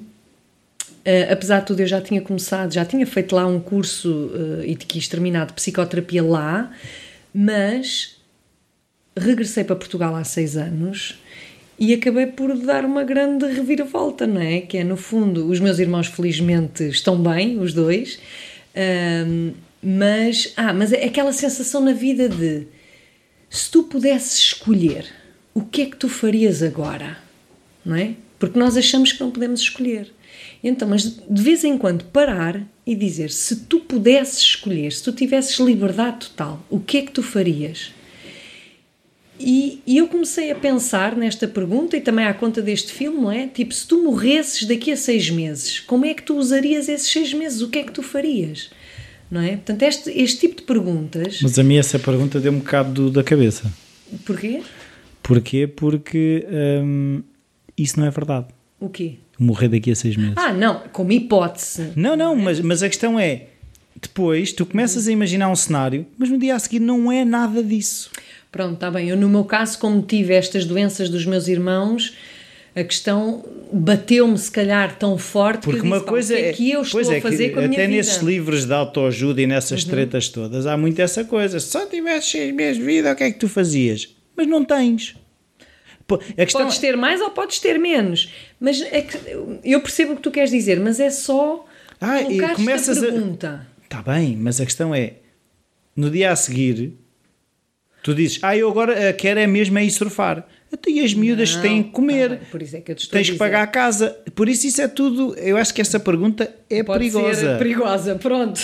Uh, 1.06 1.34
apesar 1.34 1.60
de 1.60 1.66
tudo, 1.66 1.82
eu 1.82 1.88
já 1.88 2.00
tinha 2.00 2.22
começado, 2.22 2.74
já 2.74 2.86
tinha 2.86 3.06
feito 3.06 3.36
lá 3.36 3.46
um 3.46 3.60
curso 3.60 4.10
uh, 4.10 4.64
e 4.64 4.74
de 4.74 4.86
quis 4.86 5.06
terminar 5.06 5.46
de 5.48 5.52
psicoterapia 5.52 6.24
lá, 6.24 6.72
mas 7.34 8.23
regressei 9.16 9.64
para 9.64 9.76
Portugal 9.76 10.16
há 10.16 10.24
seis 10.24 10.58
anos 10.58 11.20
e 11.78 11.94
acabei 11.94 12.28
por 12.28 12.56
dar 12.58 12.86
uma 12.86 13.04
grande 13.04 13.46
reviravolta, 13.46 14.28
não 14.28 14.42
é? 14.42 14.62
Que 14.62 14.78
é, 14.78 14.84
no 14.84 14.98
fundo, 14.98 15.50
os 15.50 15.60
meus 15.60 15.80
irmãos 15.80 16.08
felizmente 16.08 16.84
estão 16.84 17.22
bem, 17.22 17.60
os 17.60 17.74
dois, 17.74 18.20
um, 19.28 19.52
mas, 19.82 20.54
ah, 20.56 20.74
mas 20.74 20.94
é 20.94 21.06
aquela 21.06 21.34
sensação 21.34 21.82
na 21.82 21.94
vida 21.94 22.30
de 22.30 22.68
se 23.50 23.70
tu 23.70 23.84
pudesses 23.84 24.38
escolher, 24.38 25.06
o 25.54 25.62
que 25.62 25.84
é 25.84 25.86
que 25.86 25.98
tu 25.98 26.10
farias 26.10 26.64
agora? 26.64 27.18
Não 27.86 27.96
é? 27.96 28.16
Porque 28.40 28.58
nós 28.58 28.78
achamos 28.78 29.12
que 29.12 29.20
não 29.20 29.30
podemos 29.30 29.60
escolher. 29.60 30.12
Então, 30.64 30.88
mas 30.88 31.04
de 31.04 31.42
vez 31.42 31.64
em 31.64 31.78
quando 31.78 32.06
parar 32.06 32.62
e 32.86 32.96
dizer: 32.96 33.30
se 33.30 33.58
tu 33.66 33.82
pudesses 33.82 34.40
escolher, 34.40 34.92
se 34.92 35.04
tu 35.04 35.12
tivesses 35.12 35.60
liberdade 35.60 36.30
total, 36.30 36.66
o 36.70 36.80
que 36.80 36.98
é 36.98 37.02
que 37.02 37.12
tu 37.12 37.22
farias? 37.22 37.94
E, 39.40 39.82
e, 39.86 39.98
eu 39.98 40.08
comecei 40.08 40.52
a 40.52 40.56
pensar 40.56 41.16
nesta 41.16 41.48
pergunta 41.48 41.98
e 41.98 42.02
também 42.02 42.26
à 42.26 42.34
conta 42.34 42.62
deste 42.62 42.94
filme, 42.94 43.20
não 43.20 43.32
é? 43.32 43.48
Tipo, 43.48 43.74
se 43.74 43.88
tu 43.88 44.04
morresses 44.04 44.68
daqui 44.68 44.92
a 44.92 44.98
seis 44.98 45.30
meses, 45.30 45.80
como 45.80 46.06
é 46.06 46.14
que 46.14 46.22
tu 46.22 46.38
usarias 46.38 46.88
esses 46.88 47.12
seis 47.12 47.34
meses? 47.34 47.62
O 47.62 47.70
que 47.70 47.80
é 47.80 47.84
que 47.84 47.92
tu 47.92 48.04
farias? 48.04 48.70
Não 49.30 49.42
é? 49.42 49.56
Portanto, 49.56 49.82
este, 49.82 50.12
este 50.12 50.42
tipo 50.42 50.58
de 50.58 50.62
perguntas. 50.62 51.40
Mas 51.42 51.58
a 51.58 51.64
mim 51.64 51.78
essa 51.78 51.98
pergunta 51.98 52.40
deu 52.40 52.52
um 52.52 52.60
bocado 52.60 53.10
da 53.10 53.24
cabeça. 53.24 53.72
Porquê? 54.24 54.62
Porquê? 55.24 55.68
Porque 55.68 56.46
hum, 56.84 57.24
isso 57.78 58.00
não 58.00 58.06
é 58.06 58.12
verdade. 58.12 58.48
O 58.80 58.90
quê? 58.90 59.16
Morrer 59.40 59.70
daqui 59.70 59.90
a 59.90 59.96
seis 59.96 60.16
meses. 60.16 60.36
Ah, 60.38 60.54
não, 60.54 60.84
como 60.92 61.12
hipótese. 61.12 61.92
Não, 61.96 62.16
não, 62.16 62.36
mas, 62.36 62.60
mas 62.60 62.84
a 62.84 62.88
questão 62.88 63.20
é: 63.20 63.48
depois 64.00 64.54
tu 64.54 64.66
começas 64.66 65.08
a 65.08 65.12
imaginar 65.12 65.50
um 65.50 65.56
cenário, 65.56 66.06
mas 66.18 66.30
no 66.30 66.38
dia 66.38 66.56
a 66.56 66.60
seguir 66.60 66.80
não 66.80 67.12
é 67.12 67.26
nada 67.26 67.64
disso. 67.64 68.12
Pronto, 68.54 68.76
está 68.76 68.90
bem. 68.90 69.10
Eu, 69.10 69.18
no 69.18 69.28
meu 69.28 69.44
caso, 69.44 69.78
como 69.80 70.02
tive 70.02 70.34
estas 70.34 70.64
doenças 70.64 71.10
dos 71.10 71.26
meus 71.26 71.48
irmãos, 71.48 72.16
a 72.76 72.84
questão 72.84 73.44
bateu-me, 73.74 74.38
se 74.38 74.50
calhar, 74.52 74.96
tão 74.98 75.18
forte 75.18 75.64
Porque 75.64 75.80
que 75.80 75.86
eu 75.86 75.90
uma 75.90 75.98
disse, 75.98 76.08
coisa 76.10 76.40
é 76.40 76.54
que 76.54 76.72
eu 76.72 76.82
estou 76.84 77.02
é, 77.12 77.18
a 77.18 77.22
fazer 77.22 77.50
com 77.50 77.60
a 77.60 77.64
minha 77.64 77.72
até 77.74 77.88
vida? 77.88 77.98
nesses 77.98 78.22
livros 78.22 78.66
de 78.66 78.74
autoajuda 78.74 79.42
e 79.42 79.48
nessas 79.48 79.84
Uhum. 79.84 79.90
tretas 79.90 80.30
todas 80.30 80.66
há 80.68 80.78
muito 80.78 81.00
essa 81.02 81.26
coisa. 81.26 81.60
Se 81.60 81.68
só 81.68 81.86
tivesse 81.88 82.30
seis 82.30 82.54
meses 82.54 82.78
de 82.78 82.84
vida, 82.86 83.12
o 83.12 83.16
que 83.16 83.24
é 83.24 83.32
que 83.32 83.40
tu 83.40 83.50
fazias? 83.50 84.16
Mas 84.38 84.48
não 84.48 84.64
tens. 84.64 85.16
A 86.38 86.46
questão 86.46 86.62
Podes 86.66 86.78
ter 86.78 86.96
mais 86.96 87.22
ou 87.22 87.32
podes 87.32 87.60
ter 87.60 87.80
menos. 87.80 88.32
Mas 88.60 88.82
é 88.82 89.02
que, 89.02 89.18
eu 89.64 89.82
percebo 89.82 90.14
o 90.14 90.16
que 90.16 90.22
tu 90.22 90.30
queres 90.30 90.52
dizer, 90.52 90.80
mas 90.80 91.00
é 91.00 91.10
só 91.10 91.66
Ah, 92.00 92.22
e 92.22 92.40
começas 92.54 92.98
a- 93.00 93.02
pergunta. 93.02 93.68
Está 93.84 94.02
bem, 94.04 94.38
mas 94.38 94.62
a 94.62 94.66
questão 94.66 94.94
é: 94.94 95.14
no 95.96 96.10
dia 96.12 96.32
a 96.32 96.36
seguir, 96.36 96.94
tu 98.04 98.14
dizes, 98.14 98.40
ah, 98.44 98.56
eu 98.56 98.70
agora 98.70 99.12
quero 99.14 99.40
é 99.40 99.48
mesmo 99.48 99.80
é 99.80 99.86
ir 99.86 99.92
surfar. 99.92 100.46
Até 100.72 100.90
e 100.90 101.02
as 101.02 101.14
miúdas 101.14 101.54
Não, 101.56 101.62
têm 101.62 101.84
que 101.84 101.92
comer. 101.92 102.30
tá 102.30 102.36
bem, 102.36 102.46
por 102.50 102.62
isso 102.64 102.76
é 102.76 102.82
que 102.82 102.92
eu 102.92 102.96
te 102.96 103.08
Tens 103.08 103.30
que 103.30 103.38
pagar 103.38 103.62
a 103.62 103.68
casa. 103.68 104.10
Por 104.34 104.50
isso, 104.50 104.66
isso 104.66 104.82
é 104.82 104.88
tudo. 104.88 105.36
Eu 105.36 105.56
acho 105.56 105.72
que 105.72 105.80
essa 105.80 106.00
pergunta 106.00 106.52
é 106.68 106.82
Pode 106.82 106.98
perigosa. 106.98 107.40
ser 107.40 107.58
perigosa, 107.60 108.16
pronto. 108.16 108.60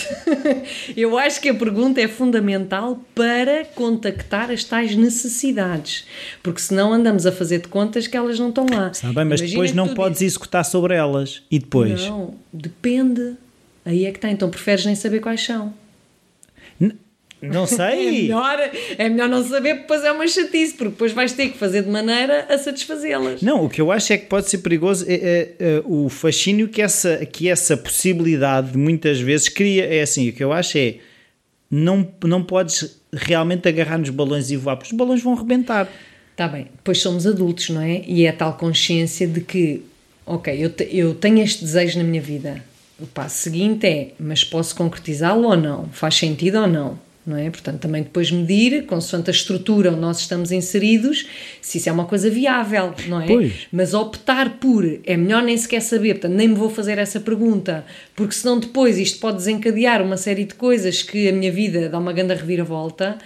Eu 0.98 1.20
acho 1.20 1.40
que 1.40 1.50
a 1.50 1.54
pergunta 1.54 2.02
é 2.02 2.08
fundamental 2.08 3.00
para 3.14 3.64
contactar 3.76 4.50
as 4.50 4.64
tais 4.64 4.96
necessidades, 4.96 6.06
porque 6.42 6.60
senão 6.60 6.92
andamos 6.92 7.28
a 7.28 7.32
fazer 7.32 7.60
de 7.60 7.68
contas 7.68 8.08
que 8.08 8.18
elas 8.18 8.40
não 8.40 8.50
estão 8.50 8.66
lá. 8.66 8.90
Está 8.90 9.14
bem, 9.14 9.26
mas 9.26 9.40
Imagina 9.42 9.48
depois 9.50 9.74
não 9.74 9.94
podes 9.94 10.18
dizes, 10.18 10.34
executar 10.34 10.66
sobre 10.66 10.96
elas. 10.96 11.44
E 11.52 11.60
depois? 11.60 12.08
Não, 12.08 12.34
depende. 12.52 13.36
Aí 13.86 14.06
é 14.06 14.12
que 14.12 14.18
está, 14.18 14.32
então 14.32 14.50
preferes 14.50 14.84
nem 14.84 14.96
saber 14.96 15.20
quais 15.20 15.44
são. 15.44 15.72
Não 17.42 17.64
É 17.66 17.68
sei. 17.68 18.12
melhor, 18.24 18.58
é 18.98 19.10
melhor 19.10 19.30
não 19.30 19.42
saber, 19.44 19.70
porque 19.76 19.82
depois 19.84 20.04
é 20.04 20.12
uma 20.12 20.28
chatice, 20.28 20.74
porque 20.74 20.90
depois 20.92 21.14
vais 21.14 21.32
ter 21.34 21.50
que 21.50 21.58
fazer 21.58 21.84
de 21.84 21.90
maneira 21.90 22.46
a 22.50 22.58
satisfazê-las. 22.58 23.42
Não, 23.42 23.64
o 23.66 23.70
que 23.70 23.80
eu 23.80 23.92
acho 23.92 24.12
é 24.12 24.18
que 24.18 24.26
pode 24.26 24.50
ser 24.50 24.58
perigoso 24.60 25.06
é, 25.08 25.14
é, 25.14 25.56
é, 25.60 25.82
o 25.86 26.10
fascínio 26.10 26.68
que 26.68 26.82
essa, 26.82 27.26
que 27.26 27.48
essa 27.50 27.78
possibilidade 27.78 28.78
muitas 28.78 29.20
vezes 29.20 29.48
cria. 29.50 29.86
É 29.86 30.02
assim, 30.02 30.28
o 30.30 30.34
que 30.34 30.44
eu 30.44 30.52
acho 30.52 30.78
é 30.78 30.96
não, 31.72 32.08
não 32.24 32.44
podes 32.44 33.00
realmente 33.14 33.68
agarrar 33.68 33.98
nos 33.98 34.10
balões 34.10 34.50
e 34.52 34.58
voar, 34.58 34.76
porque 34.76 34.92
os 34.92 34.98
balões 34.98 35.22
vão 35.22 35.36
rebentar. 35.36 35.88
Está 36.32 36.48
bem, 36.48 36.68
depois 36.76 37.00
somos 37.00 37.28
adultos, 37.28 37.70
não 37.70 37.82
é? 37.82 38.02
E 38.08 38.26
é 38.26 38.30
a 38.30 38.34
tal 38.34 38.54
consciência 38.54 39.28
de 39.28 39.42
que, 39.42 39.82
ok, 40.26 40.54
eu, 40.58 40.70
te- 40.70 40.88
eu 40.92 41.14
tenho 41.14 41.40
este 41.44 41.64
desejo 41.64 41.98
na 41.98 42.04
minha 42.04 42.22
vida. 42.22 42.64
O 43.00 43.06
passo 43.08 43.38
seguinte 43.44 43.86
é, 43.88 44.12
mas 44.20 44.44
posso 44.44 44.76
concretizá-lo 44.76 45.48
ou 45.48 45.56
não? 45.58 45.90
Faz 45.92 46.16
sentido 46.16 46.60
ou 46.60 46.68
não? 46.68 47.00
Não 47.26 47.38
é? 47.38 47.50
Portanto, 47.50 47.80
também 47.80 48.02
depois 48.02 48.32
medir, 48.32 48.86
consoante 48.86 49.30
a 49.30 49.34
estrutura 49.34 49.92
onde 49.92 50.00
nós 50.00 50.20
estamos 50.20 50.52
inseridos, 50.52 51.28
se 51.62 51.78
isso 51.78 51.90
é 51.90 51.92
uma 51.92 52.06
coisa 52.06 52.30
viável, 52.30 52.94
não 53.08 53.22
é? 53.22 53.28
Pois. 53.28 53.54
Mas 53.72 53.94
optar 53.94 54.58
por 54.58 54.84
é 55.04 55.18
melhor 55.18 55.44
nem 55.44 55.56
sequer 55.58 55.82
saber, 55.82 56.16
portanto, 56.16 56.34
nem 56.34 56.48
me 56.48 56.56
vou 56.56 56.70
fazer 56.70 56.98
essa 56.98 57.20
pergunta, 57.20 57.86
porque 58.16 58.34
senão 58.34 58.60
depois 58.60 58.98
isto 58.98 59.20
pode 59.20 59.38
desencadear 59.38 60.02
uma 60.02 60.18
série 60.18 60.46
de 60.46 60.56
coisas 60.56 61.04
que 61.04 61.30
a 61.30 61.34
minha 61.34 61.52
vida 61.52 61.90
dá 61.90 62.00
uma 62.00 62.14
grande 62.14 62.34
reviravolta. 62.34 63.18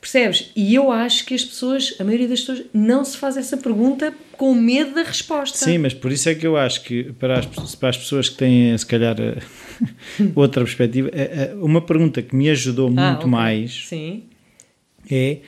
Percebes? 0.00 0.52
E 0.54 0.74
eu 0.74 0.92
acho 0.92 1.24
que 1.24 1.34
as 1.34 1.44
pessoas, 1.44 1.94
a 1.98 2.04
maioria 2.04 2.28
das 2.28 2.40
pessoas, 2.40 2.62
não 2.72 3.04
se 3.04 3.16
faz 3.16 3.36
essa 3.36 3.56
pergunta 3.56 4.14
com 4.32 4.54
medo 4.54 4.94
da 4.94 5.02
resposta. 5.02 5.58
Sim, 5.58 5.78
mas 5.78 5.94
por 5.94 6.12
isso 6.12 6.28
é 6.28 6.34
que 6.34 6.46
eu 6.46 6.56
acho 6.56 6.82
que 6.82 7.12
para 7.14 7.40
as, 7.40 7.74
para 7.74 7.88
as 7.88 7.96
pessoas 7.96 8.28
que 8.28 8.36
têm, 8.36 8.76
se 8.76 8.86
calhar, 8.86 9.16
eh, 9.18 9.38
outra 10.34 10.62
perspectiva, 10.64 11.10
uma 11.60 11.80
pergunta 11.80 12.22
que 12.22 12.34
me 12.34 12.48
ajudou 12.50 12.88
Ah, 12.88 12.90
muito 12.90 13.18
ok. 13.20 13.26
mais 13.30 13.86
Sim. 13.88 14.24
é 15.10 15.38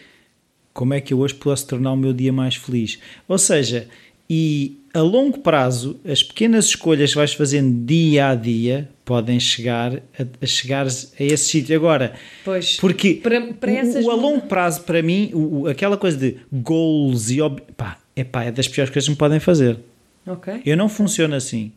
como 0.72 0.94
é 0.94 1.00
que 1.00 1.12
eu 1.12 1.18
hoje 1.18 1.34
posso 1.34 1.66
tornar 1.66 1.92
o 1.92 1.96
meu 1.96 2.12
dia 2.12 2.32
mais 2.32 2.54
feliz. 2.54 2.98
Ou 3.26 3.36
seja, 3.38 3.88
e 4.30 4.78
a 4.94 5.00
longo 5.00 5.38
prazo, 5.38 5.98
as 6.08 6.22
pequenas 6.22 6.66
escolhas 6.66 7.10
que 7.10 7.16
vais 7.16 7.32
fazendo 7.32 7.84
dia 7.84 8.28
a 8.28 8.34
dia 8.36 8.88
podem 9.04 9.40
chegar 9.40 9.96
a, 9.96 10.00
a 10.40 10.46
chegar 10.46 10.86
a 10.86 10.88
esse 10.88 11.38
sítio. 11.38 11.74
Agora, 11.74 12.14
Pois, 12.44 12.76
porque 12.76 13.14
para- 13.14 13.40
para 13.54 13.72
o- 13.72 14.04
o, 14.06 14.10
a 14.10 14.14
longo 14.14 14.42
prazo, 14.42 14.82
para 14.82 15.02
mim, 15.02 15.30
o, 15.34 15.62
o- 15.62 15.66
aquela 15.66 15.96
coisa 15.96 16.16
de 16.16 16.36
goals 16.52 17.30
e 17.30 17.40
ob... 17.40 17.60
pá, 17.76 17.98
é 18.14 18.22
pá, 18.22 18.44
é 18.44 18.52
das 18.52 18.68
piores 18.68 18.90
coisas 18.92 19.06
que 19.08 19.10
me 19.12 19.16
podem 19.16 19.40
fazer. 19.40 19.78
Ok. 20.26 20.62
Eu 20.64 20.76
não 20.76 20.88
funciono 20.88 21.34
assim. 21.34 21.72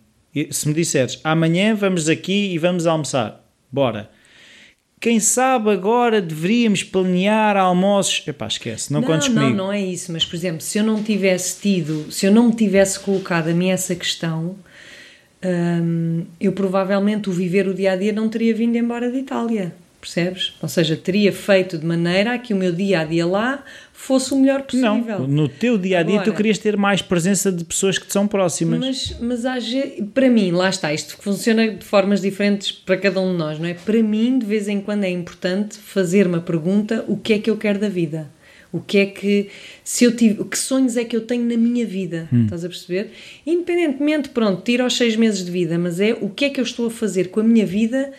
Se 0.50 0.68
me 0.68 0.74
disseres 0.74 1.20
amanhã 1.24 1.76
vamos 1.76 2.08
aqui 2.08 2.54
e 2.54 2.58
vamos 2.58 2.88
almoçar, 2.88 3.44
bora. 3.72 4.10
Quem 5.02 5.20
sabe 5.20 5.72
agora 5.72 6.22
deveríamos 6.22 6.84
planear 6.84 7.58
almoços. 7.58 8.24
Epá, 8.28 8.46
esquece, 8.46 8.94
não, 8.94 9.02
não, 9.02 9.08
contes 9.08 9.30
não, 9.30 9.42
comigo. 9.42 9.58
não 9.58 9.74
é 9.74 9.82
isso, 9.82 10.12
mas 10.12 10.24
por 10.24 10.36
exemplo, 10.36 10.62
se 10.62 10.78
eu 10.78 10.84
não 10.84 11.02
tivesse 11.02 11.60
tido, 11.60 12.12
se 12.12 12.28
eu 12.28 12.32
não 12.32 12.50
me 12.50 12.56
tivesse 12.56 13.00
colocado 13.00 13.48
a 13.48 13.54
mim 13.54 13.72
essa 13.72 13.96
questão, 13.96 14.56
hum, 15.44 16.24
eu 16.40 16.52
provavelmente 16.54 17.30
o 17.30 17.34
viver 17.34 17.68
o 17.68 17.74
dia 17.74 17.94
a 17.94 17.96
dia 17.96 18.14
não 18.14 18.30
teria 18.30 18.54
vindo 18.54 18.76
embora 18.76 19.12
de 19.12 19.18
Itália, 19.18 19.74
percebes? 20.02 20.54
Ou 20.62 20.68
seja, 20.68 20.98
teria 20.98 21.32
feito 21.32 21.78
de 21.78 21.86
maneira 21.86 22.34
a 22.34 22.40
que 22.40 22.54
o 22.54 22.58
meu 22.58 22.72
dia 22.72 23.02
a 23.02 23.06
dia 23.06 23.26
lá 23.26 23.64
fosse 23.94 24.34
o 24.34 24.40
melhor 24.40 24.64
possível. 24.64 25.20
Não, 25.20 25.28
no 25.28 25.48
teu 25.48 25.78
dia 25.78 26.00
a 26.00 26.04
dia 26.04 26.18
tu 26.18 26.22
Agora- 26.22 26.38
querias 26.38 26.58
ter 26.58 26.76
mais 26.76 27.02
presença 27.04 27.52
de 27.52 27.64
pessoas 27.64 28.00
que 28.00 28.08
te 28.08 28.12
são 28.14 28.28
próximas. 28.28 28.80
Mas, 28.80 29.16
mas 29.22 29.46
há 29.46 29.58
para 30.14 30.28
mim, 30.30 30.52
lá 30.52 30.70
está, 30.70 30.92
isto 30.92 31.16
funciona 31.22 31.70
de 31.70 31.86
formas 31.86 32.20
diferentes 32.20 32.72
para 32.72 32.98
cada 32.98 33.22
um 33.22 33.32
de 33.32 33.38
nós, 33.38 33.60
não 33.60 33.68
é? 33.68 33.76
Para 33.76 34.02
mim, 34.02 34.40
de 34.40 34.46
vez 34.46 34.68
em 34.68 34.82
quando 34.82 35.04
é 35.04 35.10
importante 35.10 35.78
fazer 35.78 36.26
uma 36.26 36.42
pergunta: 36.42 37.06
o 37.08 37.16
que 37.16 37.34
é 37.34 37.40
que 37.40 37.50
eu 37.50 37.58
quero 37.58 37.80
da 37.80 37.90
vida? 37.90 38.30
O 38.74 38.80
que 38.80 39.00
é 39.00 39.06
que 39.06 39.50
se 39.84 40.06
eu 40.06 40.16
tive, 40.16 40.46
que 40.46 40.58
sonhos 40.58 40.96
é 40.96 41.04
que 41.04 41.16
eu 41.16 41.22
tenho 41.22 41.44
na 41.44 41.58
minha 41.58 41.86
vida? 41.86 42.30
Estás 42.32 42.64
a 42.64 42.70
perceber? 42.70 43.12
Independentemente, 43.46 44.30
pronto, 44.30 44.62
tiro 44.64 44.84
aos 44.84 44.96
seis 44.96 45.16
meses 45.18 45.44
de 45.44 45.52
vida, 45.52 45.78
mas 45.78 46.00
é 46.00 46.14
o 46.14 46.30
que 46.30 46.46
é 46.46 46.50
que 46.50 46.60
eu 46.60 46.64
estou 46.64 46.88
a 46.88 46.92
fazer 46.92 47.30
com 47.32 47.42
a 47.42 47.44
minha 47.44 47.66
vida 47.66 48.12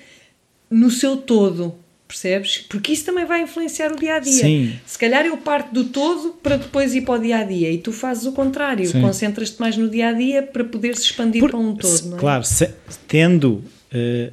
no 0.73 0.91
seu 0.91 1.17
todo, 1.17 1.75
percebes? 2.09 2.59
Porque 2.69 2.93
isso 2.93 3.05
também 3.05 3.25
vai 3.25 3.43
influenciar 3.43 3.93
o 3.93 3.97
dia 3.97 4.17
a 4.17 4.19
dia. 4.19 4.33
Sim. 4.45 4.73
Se 4.87 4.99
calhar 4.99 5.25
eu 5.25 5.37
parto 5.37 5.73
do 5.73 5.85
todo 5.85 6.31
para 6.43 6.57
depois 6.57 6.95
ir 6.95 7.03
para 7.03 7.15
o 7.15 7.23
dia 7.23 7.39
a 7.39 7.45
dia 7.45 7.71
e 7.71 7.79
tu 7.79 7.93
fazes 7.93 8.27
o 8.27 8.33
contrário, 8.33 8.91
concentras-te 9.01 9.61
mais 9.61 9.77
no 9.77 9.89
dia 9.89 10.09
a 10.09 10.13
dia 10.13 10.43
para 10.43 10.65
poder 10.65 10.97
se 10.97 11.03
expandir 11.05 11.41
Por- 11.41 11.51
para 11.51 11.59
um 11.61 11.75
todo, 11.75 11.89
se- 11.91 12.13
é? 12.15 12.17
Claro, 12.19 12.45
se- 12.45 12.71
tendo, 13.09 13.63
eh, 13.93 14.31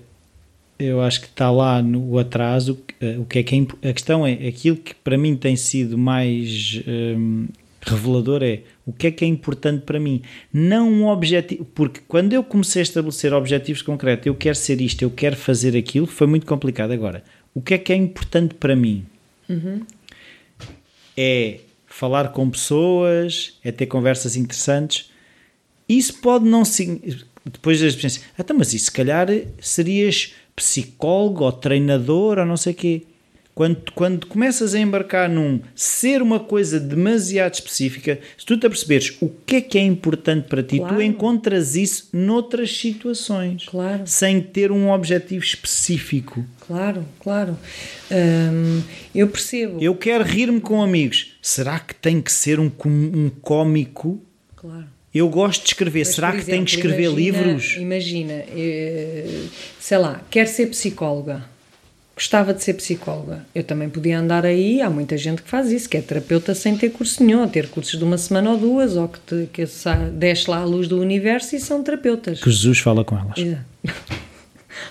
eu 0.78 1.02
acho 1.02 1.22
que 1.22 1.28
está 1.28 1.50
lá 1.52 1.82
no 1.82 2.18
atraso, 2.18 2.80
eh, 3.02 3.18
o 3.18 3.26
que 3.26 3.40
é 3.40 3.44
que 3.44 3.56
é 3.82 3.90
a 3.90 3.94
questão 3.94 4.26
é, 4.26 4.34
aquilo 4.48 4.78
que 4.78 4.94
para 4.96 5.18
mim 5.18 5.36
tem 5.36 5.56
sido 5.56 5.98
mais 5.98 6.82
ehm, 6.88 7.46
revelador 7.82 8.44
é 8.44 8.60
o 8.90 8.92
que 8.92 9.06
é 9.06 9.12
que 9.12 9.24
é 9.24 9.28
importante 9.28 9.84
para 9.84 10.00
mim, 10.00 10.24
não 10.52 10.92
um 10.92 11.08
objetivo, 11.08 11.64
porque 11.76 12.02
quando 12.08 12.34
eu 12.34 12.44
comecei 12.44 12.82
a 12.82 12.84
estabelecer 12.84 13.32
objetivos 13.32 13.84
concretos, 13.84 14.26
eu 14.26 14.34
quero 14.34 14.56
ser 14.56 14.82
isto, 14.82 15.04
eu 15.04 15.12
quero 15.12 15.36
fazer 15.36 15.78
aquilo, 15.78 16.08
foi 16.08 16.26
muito 16.26 16.48
complicado. 16.48 16.90
Agora, 16.90 17.24
o 17.54 17.62
que 17.62 17.76
é 17.76 17.78
que 17.78 17.94
é 17.94 17.96
importante 17.96 18.56
para 18.56 18.76
mim? 18.76 19.06
É 21.16 21.60
falar 21.86 22.30
com 22.30 22.50
pessoas, 22.50 23.60
é 23.64 23.72
ter 23.72 23.86
conversas 23.86 24.36
interessantes. 24.36 25.12
Isso 25.88 26.20
pode 26.20 26.46
não 26.46 26.66
significar. 26.66 27.30
Depois 27.46 27.80
das 27.80 27.96
pensam, 27.96 28.24
então, 28.40 28.58
mas 28.58 28.74
isso 28.74 28.86
se 28.86 28.92
calhar 28.92 29.28
serias 29.62 30.34
psicólogo 30.56 31.44
ou 31.44 31.52
treinador 31.52 32.40
ou 32.40 32.46
não 32.46 32.58
sei 32.58 32.74
o 32.74 32.76
quê. 32.76 33.04
Quando, 33.60 33.92
quando 33.94 34.26
começas 34.26 34.74
a 34.74 34.80
embarcar 34.80 35.28
num 35.30 35.60
ser 35.76 36.22
uma 36.22 36.40
coisa 36.40 36.80
demasiado 36.80 37.56
específica, 37.56 38.18
se 38.38 38.46
tu 38.46 38.56
te 38.56 38.66
aperceberes 38.66 39.18
o 39.20 39.28
que 39.28 39.58
é 39.58 39.62
que 39.62 39.78
é 39.78 39.82
importante 39.84 40.48
para 40.48 40.64
ti, 40.64 40.78
Claro. 40.78 40.96
tu 40.96 41.02
encontras 41.02 41.76
isso 41.76 42.08
noutras 42.14 42.78
situações. 42.78 43.66
Claro. 43.66 44.04
Sem 44.06 44.40
ter 44.40 44.72
um 44.72 44.90
objetivo 44.90 45.44
específico. 45.44 46.46
Claro, 46.66 47.04
claro. 47.20 47.58
Hum, 48.10 48.82
eu 49.14 49.28
percebo. 49.28 49.78
Eu 49.84 49.94
quero 49.94 50.24
rir-me 50.24 50.62
com 50.62 50.82
amigos. 50.82 51.34
Será 51.42 51.82
que 51.82 51.94
tem 51.94 52.22
que 52.22 52.32
ser 52.32 52.62
um, 52.62 52.72
um 52.86 53.30
cómico? 53.42 54.24
Claro. 54.56 54.86
Eu 55.14 55.28
gosto 55.28 55.64
de 55.64 55.68
escrever. 55.72 56.06
Mas, 56.06 56.16
Será 56.16 56.32
por 56.32 56.40
que 56.40 56.46
tenho 56.46 56.64
que 56.64 56.72
exemplo, 56.76 56.90
escrever 56.92 57.12
imagina- 57.12 57.38
livros? 57.46 57.76
Imagina, 57.78 58.34
eh, 58.56 59.42
sei 59.82 59.98
lá, 59.98 60.22
quer 60.30 60.48
ser 60.48 60.68
psicóloga. 60.68 61.44
Gostava 62.20 62.54
de 62.54 62.62
ser 62.62 62.74
psicóloga. 62.74 63.46
Eu 63.56 63.64
também 63.64 63.88
podia 63.90 64.20
andar 64.20 64.46
aí, 64.46 64.82
há 64.82 64.90
muita 64.90 65.18
gente 65.18 65.42
que 65.42 65.50
faz 65.50 65.72
isso, 65.72 65.88
que 65.88 65.96
é 65.96 66.02
terapeuta 66.02 66.54
sem 66.54 66.76
ter 66.76 66.90
curso 66.90 67.24
nenhum, 67.24 67.48
ter 67.48 67.70
cursos 67.70 67.98
de 67.98 68.04
uma 68.04 68.18
semana 68.18 68.52
ou 68.52 68.58
duas, 68.58 68.98
ou 68.98 69.08
que, 69.08 69.20
te, 69.22 69.48
que 69.54 69.64
desce 70.16 70.50
lá 70.52 70.58
a 70.58 70.66
luz 70.66 70.90
do 70.90 71.00
universo 71.00 71.56
e 71.56 71.60
são 71.62 71.82
terapeutas. 71.82 72.42
Que 72.42 72.52
Jesus 72.52 72.80
fala 72.80 73.06
com 73.06 73.18
elas. 73.18 73.38
Exato. 73.38 73.66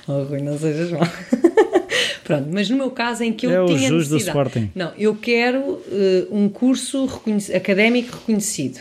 Oh, 0.07 0.23
Rui, 0.23 0.41
não 0.43 0.59
sejas 0.59 0.91
mal. 0.91 1.01
Pronto, 2.25 2.49
mas 2.51 2.69
no 2.69 2.77
meu 2.77 2.91
caso 2.91 3.23
em 3.25 3.33
que 3.33 3.47
eu 3.47 3.51
É 3.53 3.61
o 3.63 3.67
tinha 3.67 3.89
Jus 3.89 4.09
do 4.09 4.15
necessidade. 4.15 4.49
Sporting. 4.49 4.71
Não, 4.75 4.93
eu 4.99 5.15
quero 5.15 5.81
eh, 5.91 6.27
um 6.31 6.49
curso 6.49 7.07
reconhec- 7.07 7.55
académico 7.55 8.17
reconhecido. 8.17 8.81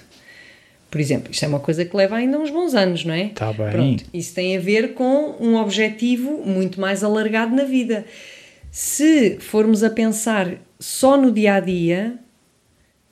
Por 0.91 0.99
exemplo, 0.99 1.31
isto 1.31 1.43
é 1.45 1.47
uma 1.47 1.59
coisa 1.59 1.85
que 1.85 1.95
leva 1.95 2.15
ainda 2.15 2.37
uns 2.39 2.49
bons 2.49 2.73
anos, 2.73 3.05
não 3.05 3.13
é? 3.13 3.29
Tá 3.35 3.51
bem. 3.53 3.69
Pronto, 3.71 4.03
isso 4.13 4.33
tem 4.33 4.57
a 4.57 4.59
ver 4.59 4.93
com 4.95 5.35
um 5.39 5.55
objetivo 5.55 6.41
muito 6.45 6.79
mais 6.81 7.03
alargado 7.03 7.55
na 7.55 7.63
vida. 7.65 8.05
Se 8.71 9.37
formos 9.39 9.83
a 9.83 9.89
pensar 9.89 10.55
só 10.79 11.17
no 11.17 11.31
dia 11.31 11.55
a 11.55 11.59
dia, 11.59 12.15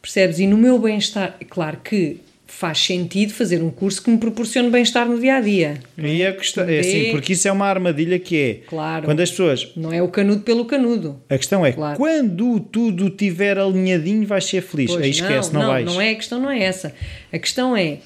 percebes? 0.01 0.39
E 0.39 0.47
no 0.47 0.57
meu 0.57 0.77
bem-estar, 0.79 1.37
claro 1.49 1.77
que 1.83 2.17
faz 2.47 2.77
sentido 2.79 3.33
fazer 3.33 3.61
um 3.61 3.69
curso 3.69 4.01
que 4.01 4.09
me 4.09 4.17
proporcione 4.17 4.69
bem-estar 4.69 5.07
no 5.07 5.19
dia 5.19 5.35
a 5.37 5.41
dia. 5.41 5.79
E 5.97 6.23
a 6.25 6.31
questão, 6.33 6.63
é 6.63 6.79
assim, 6.79 7.11
porque 7.11 7.33
isso 7.33 7.47
é 7.47 7.51
uma 7.51 7.65
armadilha 7.65 8.17
que 8.19 8.37
é 8.37 8.53
Claro. 8.67 9.05
quando 9.05 9.19
as 9.19 9.29
pessoas. 9.31 9.71
Não 9.75 9.91
é 9.91 10.01
o 10.01 10.07
canudo 10.07 10.41
pelo 10.41 10.63
canudo. 10.65 11.19
A 11.29 11.37
questão 11.37 11.65
é 11.65 11.73
Claro. 11.73 11.97
quando 11.97 12.59
tudo 12.59 13.09
tiver 13.09 13.57
alinhadinho, 13.57 14.25
vais 14.25 14.45
ser 14.45 14.61
feliz. 14.61 14.91
Pois, 14.91 15.03
Aí 15.03 15.09
esquece, 15.09 15.51
não, 15.53 15.61
não, 15.61 15.67
vais. 15.67 15.85
não 15.85 15.99
é 15.99 16.11
a 16.11 16.15
questão, 16.15 16.39
não 16.39 16.51
é 16.51 16.59
essa. 16.63 16.93
A 17.33 17.39
questão 17.39 17.75
é 17.75 17.97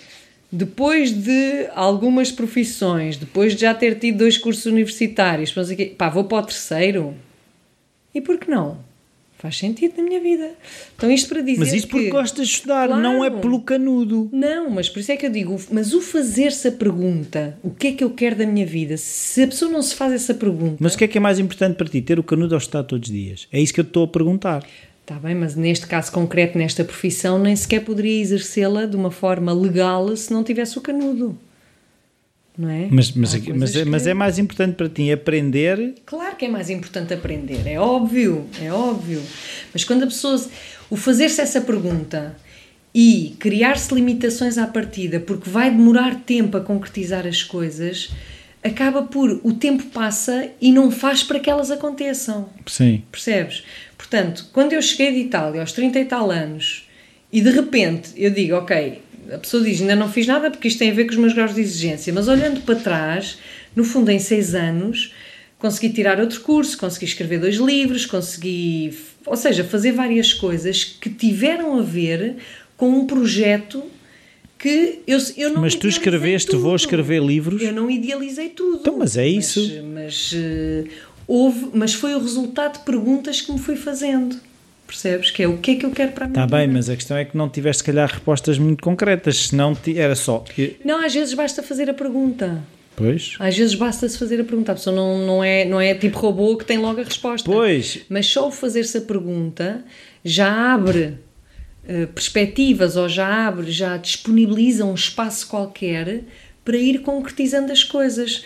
depois 0.52 1.12
de 1.12 1.68
algumas 1.76 2.32
profissões, 2.32 3.18
depois 3.18 3.54
de 3.54 3.62
já 3.62 3.74
ter 3.74 4.00
tido 4.00 4.20
dois 4.20 4.36
cursos 4.38 4.66
universitários, 4.66 5.54
mas 5.56 5.70
aqui, 5.70 5.86
pá, 5.88 6.10
vou 6.10 6.24
para 6.24 6.40
o 6.40 6.44
terceiro. 6.48 7.14
E 8.14 8.22
por 8.22 8.38
que 8.38 8.50
não? 8.50 8.78
Faz 9.38 9.58
sentido 9.58 9.94
na 9.98 10.04
minha 10.04 10.20
vida. 10.20 10.52
Então 10.98 11.10
isto 11.10 11.30
para 11.30 11.42
dizer 11.42 11.60
Mas 11.60 11.72
isso 11.72 11.88
porque 11.88 12.06
que- 12.08 12.12
gostas 12.12 12.46
de 12.48 12.54
estudar, 12.56 12.88
Claro. 12.88 13.02
não 13.02 13.24
é 13.24 13.30
pelo 13.30 13.62
canudo. 13.62 14.30
Não, 14.34 14.70
mas 14.70 14.90
por 14.90 15.00
isso 15.00 15.14
é 15.14 15.16
que 15.18 15.26
eu 15.26 15.30
digo, 15.32 15.58
mas 15.72 15.94
o 15.94 16.02
fazer-se 16.02 16.68
a 16.68 16.72
pergunta, 16.74 17.58
o 17.64 17.70
que 17.70 17.88
é 17.88 17.92
que 17.94 18.04
eu 18.04 18.10
quero 18.10 18.36
da 18.36 18.46
minha 18.46 18.66
vida, 18.66 18.98
se 18.98 19.44
a 19.44 19.48
pessoa 19.48 19.72
não 19.72 19.82
se 19.82 19.96
faz 19.96 20.12
essa 20.12 20.34
pergunta, 20.34 20.76
Mas 20.82 20.94
o 20.94 20.98
que 20.98 21.06
é 21.06 21.08
que 21.08 21.18
é 21.18 21.22
mais 21.22 21.40
importante 21.40 21.78
para 21.78 21.88
ti? 21.88 22.02
Ter 22.02 22.20
o 22.20 22.24
canudo 22.24 22.54
ou 22.54 22.58
estudar 22.58 22.84
todos 22.84 23.08
os 23.08 23.16
dias? 23.16 23.48
É 23.50 23.62
isso 23.62 23.74
que 23.74 23.80
eu 23.80 23.86
te 23.86 23.90
estou 23.90 24.04
a 24.04 24.08
perguntar. 24.10 24.66
Está 25.04 25.16
bem, 25.18 25.34
mas 25.34 25.56
neste 25.56 25.88
caso 25.88 26.12
concreto, 26.12 26.58
nesta 26.58 26.84
profissão, 26.84 27.40
nem 27.40 27.56
sequer 27.56 27.80
poderia 27.86 28.22
exercê-la 28.22 28.86
de 28.86 28.96
uma 28.98 29.10
forma 29.10 29.54
legal 29.54 30.14
se 30.18 30.34
não 30.34 30.44
tivesse 30.44 30.78
o 30.78 30.82
canudo. 30.82 31.36
Não 32.60 32.70
é? 32.70 32.90
Mas, 32.92 33.12
mas, 33.14 33.34
mas, 33.56 33.76
é, 33.76 33.84
que- 33.84 33.90
mas 33.90 34.06
é 34.06 34.14
mais 34.14 34.38
importante 34.38 34.76
para 34.76 34.90
ti 34.90 35.10
aprender. 35.14 35.96
Claro 36.06 36.36
que 36.36 36.44
é 36.44 36.50
mais 36.50 36.70
importante 36.70 37.14
aprender, 37.14 37.66
é 37.66 37.80
óbvio, 37.80 38.46
é 38.62 38.70
óbvio. 38.70 39.22
Mas 39.74 39.86
quando 39.86 40.04
a 40.04 40.08
pessoa. 40.08 40.46
O 40.90 40.98
fazer-se 40.98 41.40
essa 41.40 41.62
pergunta 41.62 42.36
e 42.94 43.36
criar-se 43.40 43.94
limitações 43.96 44.58
à 44.58 44.68
partida, 44.68 45.20
porque 45.22 45.50
vai 45.50 45.72
demorar 45.72 46.16
tempo 46.26 46.58
a 46.58 46.62
concretizar 46.62 47.26
as 47.26 47.42
coisas, 47.44 48.10
acaba 48.62 49.04
por. 49.04 49.40
O 49.44 49.54
tempo 49.54 49.84
passa 49.86 50.50
e 50.60 50.74
não 50.74 50.92
faz 50.92 51.24
para 51.24 51.40
que 51.40 51.50
elas 51.50 51.72
aconteçam. 51.72 52.50
Sim. 52.68 53.04
Percebes? 53.10 53.64
Portanto, 53.98 54.50
quando 54.52 54.74
eu 54.74 54.82
cheguei 54.82 55.14
de 55.14 55.20
Itália 55.20 55.62
aos 55.62 55.72
30 55.72 55.98
e 55.98 56.04
tal 56.06 56.30
anos 56.30 56.90
e 57.32 57.40
de 57.40 57.52
repente 57.52 58.10
eu 58.18 58.32
digo, 58.32 58.56
ok, 58.56 59.00
a 59.34 59.38
pessoa 59.38 59.64
diz 59.64 59.82
ainda 59.82 59.96
não 59.96 60.12
fiz 60.12 60.28
nada 60.28 60.50
porque 60.52 60.68
isto 60.68 60.80
tem 60.80 60.92
a 60.92 60.94
ver 60.94 61.06
com 61.06 61.12
os 61.12 61.18
meus 61.18 61.34
graus 61.34 61.54
de 61.54 61.62
exigência, 61.62 62.12
mas 62.14 62.28
olhando 62.28 62.62
para 62.62 62.76
trás, 62.76 63.38
no 63.76 63.84
fundo, 63.84 64.10
em 64.10 64.20
seis 64.20 64.54
anos, 64.56 65.14
consegui 65.58 65.90
tirar 65.90 66.20
outro 66.20 66.42
curso, 66.42 66.78
consegui 66.78 67.06
escrever 67.06 67.40
dois 67.40 67.58
livros, 67.58 68.06
consegui, 68.06 68.98
ou 69.26 69.36
seja, 69.36 69.64
fazer 69.64 69.92
várias 69.92 70.34
coisas 70.34 70.84
que 70.84 71.10
tiveram 71.10 71.78
a 71.78 71.82
ver 71.82 72.38
com 72.78 72.90
um 72.90 73.06
projeto 73.06 73.84
que 74.58 75.00
eu, 75.08 75.18
eu 75.38 75.54
não 75.54 75.62
Mas 75.62 75.76
tu 75.76 75.88
escreveste, 75.88 76.52
vou 76.52 76.72
tudo. 76.72 76.76
escrever 76.76 77.24
livros. 77.24 77.62
Eu 77.62 77.72
não 77.72 77.90
idealizei 77.90 78.50
tudo. 78.50 78.80
Então, 78.82 78.98
mas 78.98 79.16
é 79.16 79.28
isso. 79.28 79.62
Mas, 79.84 79.84
mas, 79.84 80.34
eh, 80.36 80.84
houve, 81.26 81.70
mas 81.74 81.94
foi 81.94 82.14
o 82.14 82.20
resultado 82.20 82.80
de 82.80 82.86
perguntas 82.86 83.40
que 83.40 83.52
me 83.52 83.60
fui 83.60 83.78
fazendo. 83.78 84.36
Percebes? 84.90 85.30
Que 85.30 85.44
é 85.44 85.48
o 85.48 85.58
que 85.58 85.72
é 85.72 85.76
que 85.76 85.86
eu 85.86 85.92
quero 85.92 86.14
para 86.14 86.26
a 86.26 86.28
minha 86.28 86.44
Está 86.44 86.58
bem, 86.58 86.66
vida. 86.66 86.74
mas 86.74 86.90
a 86.90 86.96
questão 86.96 87.16
é 87.16 87.24
que 87.24 87.38
não 87.38 87.48
tiveste, 87.48 87.82
se 87.82 87.84
calhar, 87.84 88.10
respostas 88.10 88.58
muito 88.58 88.84
concretas. 88.84 89.50
Senão 89.50 89.78
era 89.96 90.16
só. 90.16 90.44
Não, 90.84 91.06
às 91.06 91.14
vezes 91.14 91.34
basta 91.36 91.62
fazer 91.62 91.90
a 91.90 91.94
pergunta. 91.94 92.64
Pois. 92.96 93.36
Às 93.40 93.56
vezes 93.56 93.76
basta-se 93.76 94.18
fazer 94.18 94.42
a 94.42 94.44
pergunta. 94.44 94.72
A 94.72 94.76
pessoa 94.76 94.96
não, 94.96 95.20
não, 95.20 95.44
é, 95.44 95.64
não 95.64 95.80
é 95.80 95.94
tipo 95.94 96.18
robô 96.18 96.58
que 96.58 96.66
tem 96.66 96.80
logo 96.80 97.00
a 97.00 97.04
resposta. 97.04 97.50
Pois. 97.50 98.00
Mas 98.10 98.26
só 98.26 98.48
o 98.48 98.52
fazer-se 98.52 98.98
a 98.98 99.02
pergunta 99.02 99.86
já 100.26 100.74
abre 100.74 101.18
eh, 101.88 102.08
perspectivas 102.08 102.98
ou 102.98 103.08
já 103.08 103.48
abre, 103.48 103.72
já 103.72 103.96
disponibiliza 103.96 104.84
um 104.86 104.96
espaço 104.96 105.48
qualquer 105.48 106.24
para 106.66 106.78
ir 106.78 107.00
concretizando 107.00 107.72
as 107.72 107.84
coisas. 107.84 108.44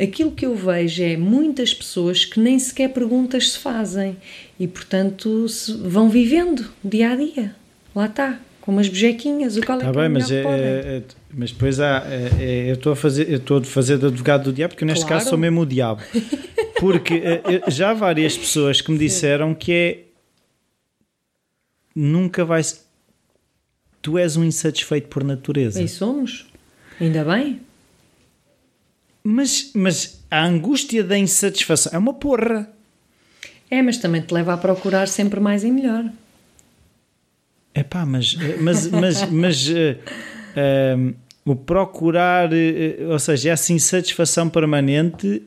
Aquilo 0.00 0.32
que 0.32 0.44
eu 0.44 0.54
vejo 0.56 1.02
é 1.02 1.16
muitas 1.16 1.72
pessoas 1.72 2.24
que 2.24 2.40
nem 2.40 2.58
sequer 2.58 2.88
perguntas 2.92 3.52
se 3.52 3.58
fazem 3.58 4.16
e, 4.58 4.66
portanto, 4.66 5.48
se 5.48 5.72
vão 5.76 6.08
vivendo 6.08 6.68
dia 6.84 7.12
a 7.12 7.16
dia. 7.16 7.54
Lá 7.94 8.06
está, 8.06 8.40
com 8.60 8.72
umas 8.72 8.88
bejequinhas, 8.88 9.56
o 9.56 9.62
qual 9.64 9.78
é 9.78 9.82
Está 9.82 9.92
que 9.92 9.98
é 9.98 10.00
bem, 10.02 10.08
mas, 10.10 10.30
é, 10.32 10.42
é- 10.42 10.96
é- 10.96 11.02
mas 11.32 11.52
depois 11.52 11.78
há. 11.78 12.04
é- 12.08 12.30
é- 12.44 12.70
eu 12.70 12.74
estou 12.74 12.92
a 12.92 12.96
fazer, 12.96 13.30
eu 13.30 13.36
estou 13.36 13.58
a 13.58 13.62
fazer 13.64 13.98
de 13.98 14.06
advogado 14.06 14.44
do 14.44 14.52
diabo, 14.52 14.74
porque 14.74 14.84
neste 14.84 15.04
Claro. 15.04 15.20
caso 15.20 15.30
sou 15.30 15.38
mesmo 15.38 15.60
o 15.60 15.66
diabo. 15.66 16.02
Porque 16.80 17.14
é, 17.14 17.40
é, 17.66 17.70
já 17.70 17.90
há 17.90 17.94
várias 17.94 18.36
pessoas 18.36 18.80
que 18.80 18.90
me 18.90 18.98
disseram 18.98 19.54
que 19.54 19.72
é. 19.72 19.98
Nunca 21.94 22.44
vais. 22.44 22.84
Tu 24.02 24.18
és 24.18 24.36
um 24.36 24.44
insatisfeito 24.44 25.08
por 25.08 25.22
natureza. 25.24 25.78
Aí 25.80 25.88
somos. 25.88 26.46
Ainda 27.00 27.24
bem. 27.24 27.60
Mas, 29.24 29.72
mas 29.74 30.22
a 30.30 30.44
angústia 30.44 31.02
da 31.02 31.16
insatisfação 31.16 31.92
é 31.94 31.98
uma 31.98 32.12
porra. 32.12 32.70
É, 33.70 33.80
mas 33.80 33.96
também 33.96 34.20
te 34.20 34.32
leva 34.32 34.52
a 34.52 34.56
procurar 34.58 35.08
sempre 35.08 35.40
mais 35.40 35.64
e 35.64 35.70
melhor. 35.70 36.04
É 37.74 37.82
pá, 37.82 38.04
mas, 38.04 38.36
mas, 38.60 38.86
mas, 38.88 39.30
mas 39.30 39.68
ehm, 39.68 41.14
o 41.44 41.56
procurar, 41.56 42.52
eh, 42.52 42.98
ou 43.08 43.18
seja, 43.18 43.50
essa 43.50 43.72
insatisfação 43.72 44.48
permanente 44.48 45.42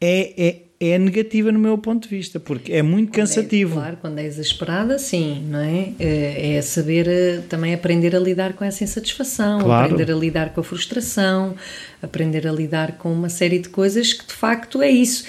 é, 0.00 0.46
é, 0.46 0.62
é 0.90 0.98
negativa 0.98 1.52
no 1.52 1.58
meu 1.58 1.78
ponto 1.78 2.08
de 2.08 2.08
vista, 2.08 2.40
porque 2.40 2.72
é 2.72 2.82
muito 2.82 3.12
cansativo. 3.12 3.72
É, 3.78 3.82
claro, 3.82 3.98
quando 4.00 4.18
é 4.18 4.24
exasperada, 4.26 4.98
sim, 4.98 5.44
não 5.48 5.60
é? 5.60 5.92
É 5.98 6.54
é 6.56 6.62
saber 6.62 7.06
eh, 7.08 7.40
também 7.48 7.72
aprender 7.72 8.14
a 8.16 8.18
lidar 8.18 8.52
com 8.54 8.64
essa 8.64 8.82
insatisfação, 8.82 9.60
Claro. 9.60 9.92
aprender 9.92 10.12
a 10.12 10.16
lidar 10.16 10.52
com 10.52 10.60
a 10.60 10.64
frustração, 10.64 11.54
aprender 12.02 12.46
a 12.46 12.52
lidar 12.52 12.98
com 12.98 13.12
uma 13.12 13.28
série 13.28 13.58
de 13.58 13.68
coisas 13.68 14.12
que 14.12 14.26
de 14.26 14.32
facto 14.32 14.82
é 14.82 14.90
isso. 14.90 15.24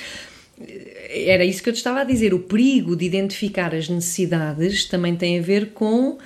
Era 1.10 1.46
isso 1.46 1.62
que 1.62 1.70
eu 1.70 1.74
te 1.74 1.78
estava 1.78 2.02
a 2.02 2.04
dizer. 2.04 2.34
O 2.34 2.40
perigo 2.40 2.96
de 2.96 3.06
identificar 3.06 3.74
as 3.76 3.88
necessidades 3.88 4.86
também 4.86 5.16
tem 5.16 5.40
a 5.40 5.42
ver 5.42 5.68
com. 5.74 6.18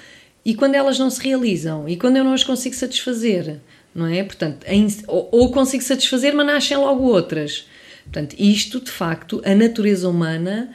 E 0.46 0.56
quando 0.56 0.76
elas 0.76 0.98
não 0.98 1.10
se 1.10 1.22
realizam? 1.22 1.90
E 1.90 1.98
quando 1.98 2.16
eu 2.18 2.24
não 2.24 2.34
as 2.34 2.44
consigo 2.44 2.76
satisfazer? 2.76 3.60
Não 3.94 4.06
é? 4.08 4.24
Portanto, 4.24 4.66
ou, 5.08 5.28
ou 5.32 5.52
consigo 5.52 5.84
satisfazer, 5.84 6.34
mas 6.34 6.46
nascem 6.46 6.78
logo 6.78 7.04
outras. 7.04 7.68
Portanto, 8.12 8.36
isto, 8.40 8.80
de 8.80 8.92
facto, 8.92 9.42
a 9.46 9.54
natureza 9.54 10.10
humana 10.10 10.74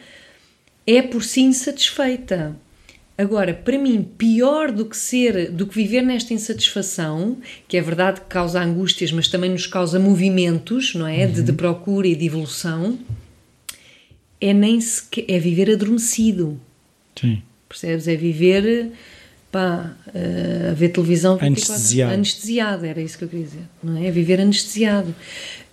é 0.87 1.01
por 1.03 1.25
si 1.25 1.41
insatisfeita. 1.41 2.57
Agora, 3.17 3.53
para 3.53 3.79
mim, 3.79 4.03
pior 4.17 4.73
do 4.73 4.87
que 4.87 4.97
ser, 4.97 5.51
do 5.51 5.67
que 5.67 5.75
viver 5.75 6.03
nesta 6.03 6.33
insatisfação, 6.33 7.37
que 7.69 7.77
é 7.77 7.81
verdade 7.81 8.21
que 8.21 8.27
causa 8.27 8.61
angústias, 8.61 9.13
mas 9.13 9.29
também 9.29 9.51
nos 9.51 9.67
causa 9.67 9.99
movimentos, 9.99 10.95
não 10.95 11.07
é, 11.07 11.27
de, 11.27 11.43
de 11.43 11.53
procura 11.53 12.07
e 12.07 12.17
de 12.17 12.27
evolução, 12.27 12.99
é 14.41 14.53
nem 14.53 14.81
sequer, 14.81 15.25
é 15.29 15.39
viver 15.39 15.71
adormecido, 15.71 16.61
Sim. 17.19 17.43
percebes? 17.69 18.09
É 18.09 18.17
viver, 18.17 18.91
pá, 19.53 19.93
eh, 20.15 20.71
a 20.71 20.75
ver 20.75 20.89
televisão 20.89 21.37
24 21.37 21.73
Anestesiado. 21.75 22.15
anestesiado, 22.15 22.87
era 22.87 23.01
isso 23.01 23.19
que 23.19 23.25
eu 23.25 23.29
queria 23.29 23.45
dizer, 23.45 23.63
não 23.83 24.03
é? 24.03 24.11
Viver 24.11 24.41
anestesiado. 24.41 25.15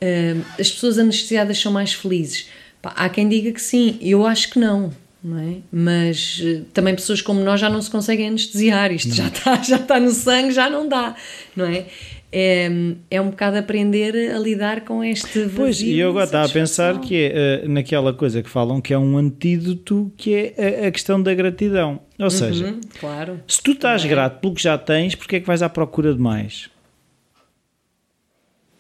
Eh, 0.01 0.35
as 0.59 0.69
pessoas 0.69 0.99
anestesiadas 0.99 1.57
são 1.57 1.71
mais 1.71 1.93
felizes. 1.93 2.47
Pá, 2.81 2.93
há 2.95 3.07
quem 3.09 3.27
diga 3.27 3.51
que 3.53 3.61
sim, 3.61 3.97
eu 4.01 4.25
acho 4.27 4.49
que 4.51 4.59
não. 4.59 4.91
Não 5.23 5.37
é? 5.37 5.55
Mas 5.71 6.41
eh, 6.43 6.61
também 6.73 6.93
pessoas 6.95 7.21
como 7.21 7.41
nós 7.41 7.59
já 7.59 7.69
não 7.69 7.81
se 7.81 7.89
conseguem 7.89 8.27
anestesiar, 8.27 8.91
isto 8.91 9.13
já 9.13 9.27
está, 9.27 9.55
já 9.63 9.77
está 9.77 9.99
no 9.99 10.11
sangue, 10.11 10.51
já 10.51 10.69
não 10.69 10.87
dá, 10.87 11.15
não 11.55 11.65
é? 11.65 11.85
É, 12.31 12.69
é 13.09 13.19
um 13.19 13.31
bocado 13.31 13.57
aprender 13.57 14.31
a 14.35 14.37
lidar 14.37 14.81
com 14.81 15.03
este 15.03 15.39
vazio 15.45 15.55
Pois, 15.55 15.81
e 15.81 15.97
eu 15.97 16.09
agora 16.09 16.25
estava 16.25 16.45
a 16.45 16.49
pensar 16.49 16.99
que 17.01 17.15
é 17.33 17.63
uh, 17.65 17.69
naquela 17.69 18.13
coisa 18.13 18.43
que 18.43 18.49
falam 18.49 18.79
que 18.79 18.93
é 18.93 18.97
um 18.99 19.17
antídoto 19.17 20.11
que 20.15 20.35
é 20.35 20.83
a, 20.83 20.87
a 20.87 20.91
questão 20.91 21.19
da 21.21 21.33
gratidão. 21.33 21.99
Ou 22.19 22.29
seja, 22.29 22.65
Uhum, 22.67 22.81
claro. 22.99 23.39
se 23.47 23.61
tu 23.63 23.71
estás 23.71 24.01
Também. 24.03 24.15
grato 24.15 24.39
pelo 24.41 24.53
que 24.53 24.61
já 24.61 24.77
tens, 24.77 25.15
porque 25.15 25.37
é 25.37 25.39
que 25.39 25.47
vais 25.47 25.63
à 25.63 25.69
procura 25.69 26.13
de 26.13 26.19
mais? 26.19 26.69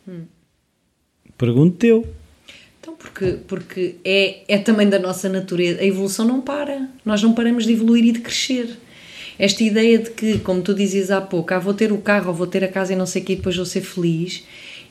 Hum. 0.07 0.25
Pergunto 1.37 1.77
teu. 1.77 2.07
Então, 2.81 2.95
porque, 2.95 3.37
porque 3.47 3.95
é, 4.05 4.43
é 4.47 4.57
também 4.57 4.87
da 4.89 4.99
nossa 4.99 5.27
natureza. 5.29 5.81
A 5.81 5.85
evolução 5.85 6.25
não 6.25 6.41
para. 6.41 6.87
Nós 7.05 7.21
não 7.23 7.33
paramos 7.33 7.65
de 7.65 7.73
evoluir 7.73 8.05
e 8.05 8.11
de 8.11 8.19
crescer. 8.19 8.77
Esta 9.39 9.63
ideia 9.63 9.97
de 9.97 10.09
que, 10.09 10.37
como 10.39 10.61
tu 10.61 10.73
dizias 10.73 11.09
há 11.09 11.21
pouco, 11.21 11.53
ah, 11.53 11.59
vou 11.59 11.73
ter 11.73 11.93
o 11.93 11.97
carro 11.97 12.27
ou 12.27 12.33
vou 12.33 12.45
ter 12.45 12.61
a 12.61 12.67
casa 12.67 12.91
e 12.91 12.95
não 12.95 13.05
sei 13.05 13.21
o 13.21 13.25
quê, 13.25 13.35
depois 13.37 13.55
vou 13.55 13.65
ser 13.65 13.79
feliz, 13.79 14.43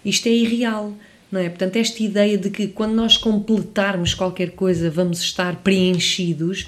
isto 0.03 0.27
é 0.27 0.33
irreal. 0.33 0.95
Não 1.31 1.39
é? 1.39 1.51
Portanto, 1.51 1.77
esta 1.77 2.03
ideia 2.03 2.39
de 2.39 2.49
que 2.49 2.69
quando 2.69 2.95
nós 2.95 3.19
completarmos 3.19 4.15
qualquer 4.15 4.53
coisa 4.53 4.91
vamos 4.91 5.21
estar 5.21 5.57
preenchidos 5.57 6.67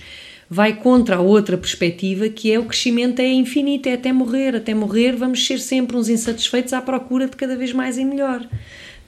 vai 0.51 0.75
contra 0.75 1.17
a 1.17 1.21
outra 1.21 1.57
perspectiva 1.57 2.29
que 2.29 2.53
é 2.53 2.59
o 2.59 2.67
crescimento 2.67 3.21
é 3.21 3.29
infinito, 3.33 3.89
é 3.89 3.95
até 3.95 4.13
morrer. 4.13 4.55
Até 4.55 4.75
morrer 4.75 5.13
vamos 5.13 5.47
ser 5.47 5.59
sempre 5.59 5.97
uns 5.97 6.11
insatisfeitos 6.11 6.75
à 6.75 6.83
procura 6.83 7.27
de 7.27 7.37
cada 7.37 7.57
vez 7.57 7.73
mais 7.73 7.97
e 7.97 8.05
melhor 8.05 8.47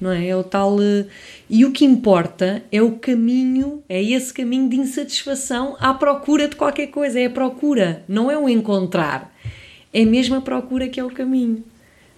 não 0.03 0.11
é? 0.11 0.27
É 0.27 0.37
o 0.37 0.43
tal. 0.43 0.83
eh, 0.83 1.07
E 1.49 1.65
o 1.65 1.71
que 1.71 1.85
importa 1.85 2.62
é 2.73 2.83
o 2.83 2.93
caminho, 2.93 3.83
é 3.88 4.03
esse 4.03 4.35
caminho 4.35 4.69
de 4.69 4.77
insatisfação 4.77 5.77
à 5.79 5.95
procura 5.95 6.49
de 6.49 6.57
qualquer 6.57 6.88
coisa. 6.88 7.21
É 7.21 7.27
a 7.27 7.31
procura, 7.31 8.03
não 8.09 8.29
é 8.29 8.37
o 8.37 8.49
encontrar. 8.49 9.33
É 9.93 10.05
mesmo 10.05 10.35
a 10.35 10.41
procura 10.41 10.88
que 10.88 10.99
é 10.99 11.05
o 11.05 11.11
caminho. 11.11 11.62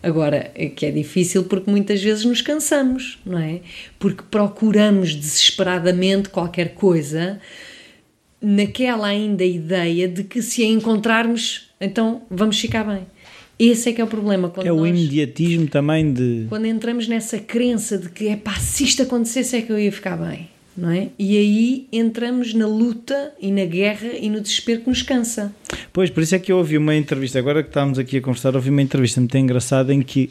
Agora, 0.02 0.50
é 0.54 0.68
que 0.68 0.86
é 0.86 0.90
difícil 0.90 1.44
porque 1.44 1.70
muitas 1.70 2.02
vezes 2.02 2.24
nos 2.24 2.40
cansamos, 2.40 3.18
não 3.24 3.38
é? 3.38 3.60
Porque 3.98 4.22
procuramos 4.30 5.14
desesperadamente 5.14 6.28
qualquer 6.30 6.74
coisa 6.74 7.40
naquela 8.40 9.08
ainda 9.08 9.44
ideia 9.44 10.06
de 10.06 10.24
que 10.24 10.42
se 10.42 10.62
a 10.62 10.66
encontrarmos, 10.66 11.70
então 11.80 12.22
vamos 12.30 12.60
ficar 12.60 12.84
bem. 12.84 13.06
Esse 13.58 13.90
é 13.90 13.92
que 13.92 14.00
é 14.00 14.04
o 14.04 14.06
problema. 14.08 14.48
Quando 14.50 14.66
É 14.66 14.72
o 14.72 14.76
nós- 14.78 14.88
imediatismo 14.88 15.68
também 15.68 16.12
de. 16.12 16.46
quando 16.48 16.66
entramos 16.66 17.06
nessa 17.06 17.38
crença 17.38 17.96
de 17.98 18.08
que 18.08 18.28
é 18.28 18.36
pá, 18.36 18.54
se 18.56 18.84
isto 18.84 19.02
acontecesse 19.02 19.56
é 19.56 19.62
que 19.62 19.70
eu 19.70 19.78
ia 19.78 19.92
ficar 19.92 20.16
bem, 20.16 20.48
não 20.76 20.90
é? 20.90 21.10
E 21.18 21.36
aí 21.38 21.86
entramos 21.92 22.52
na 22.52 22.66
luta 22.66 23.32
e 23.40 23.52
na 23.52 23.64
guerra 23.64 24.08
e 24.20 24.28
no 24.28 24.40
desespero 24.40 24.80
que 24.80 24.88
nos 24.88 25.02
cansa. 25.02 25.54
Pois, 25.92 26.10
por 26.10 26.22
isso 26.22 26.34
é 26.34 26.38
que 26.40 26.50
eu 26.50 26.56
ouvi 26.58 26.76
uma 26.76 26.96
entrevista, 26.96 27.38
agora 27.38 27.62
que 27.62 27.68
estávamos 27.68 27.98
aqui 27.98 28.16
a 28.16 28.20
conversar, 28.20 28.56
ouvi 28.56 28.70
uma 28.70 28.82
entrevista 28.82 29.20
muito 29.20 29.36
engraçada 29.38 29.94
em 29.94 30.02
que 30.02 30.30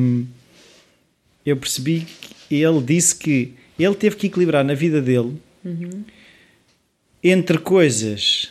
hum, 0.00 0.24
eu 1.44 1.56
percebi 1.56 2.06
que 2.48 2.54
ele 2.62 2.80
disse 2.80 3.16
que 3.16 3.54
ele 3.76 3.94
teve 3.96 4.14
que 4.14 4.28
equilibrar 4.28 4.64
na 4.64 4.74
vida 4.74 5.02
dele 5.02 5.32
entre 7.24 7.58
coisas 7.58 8.50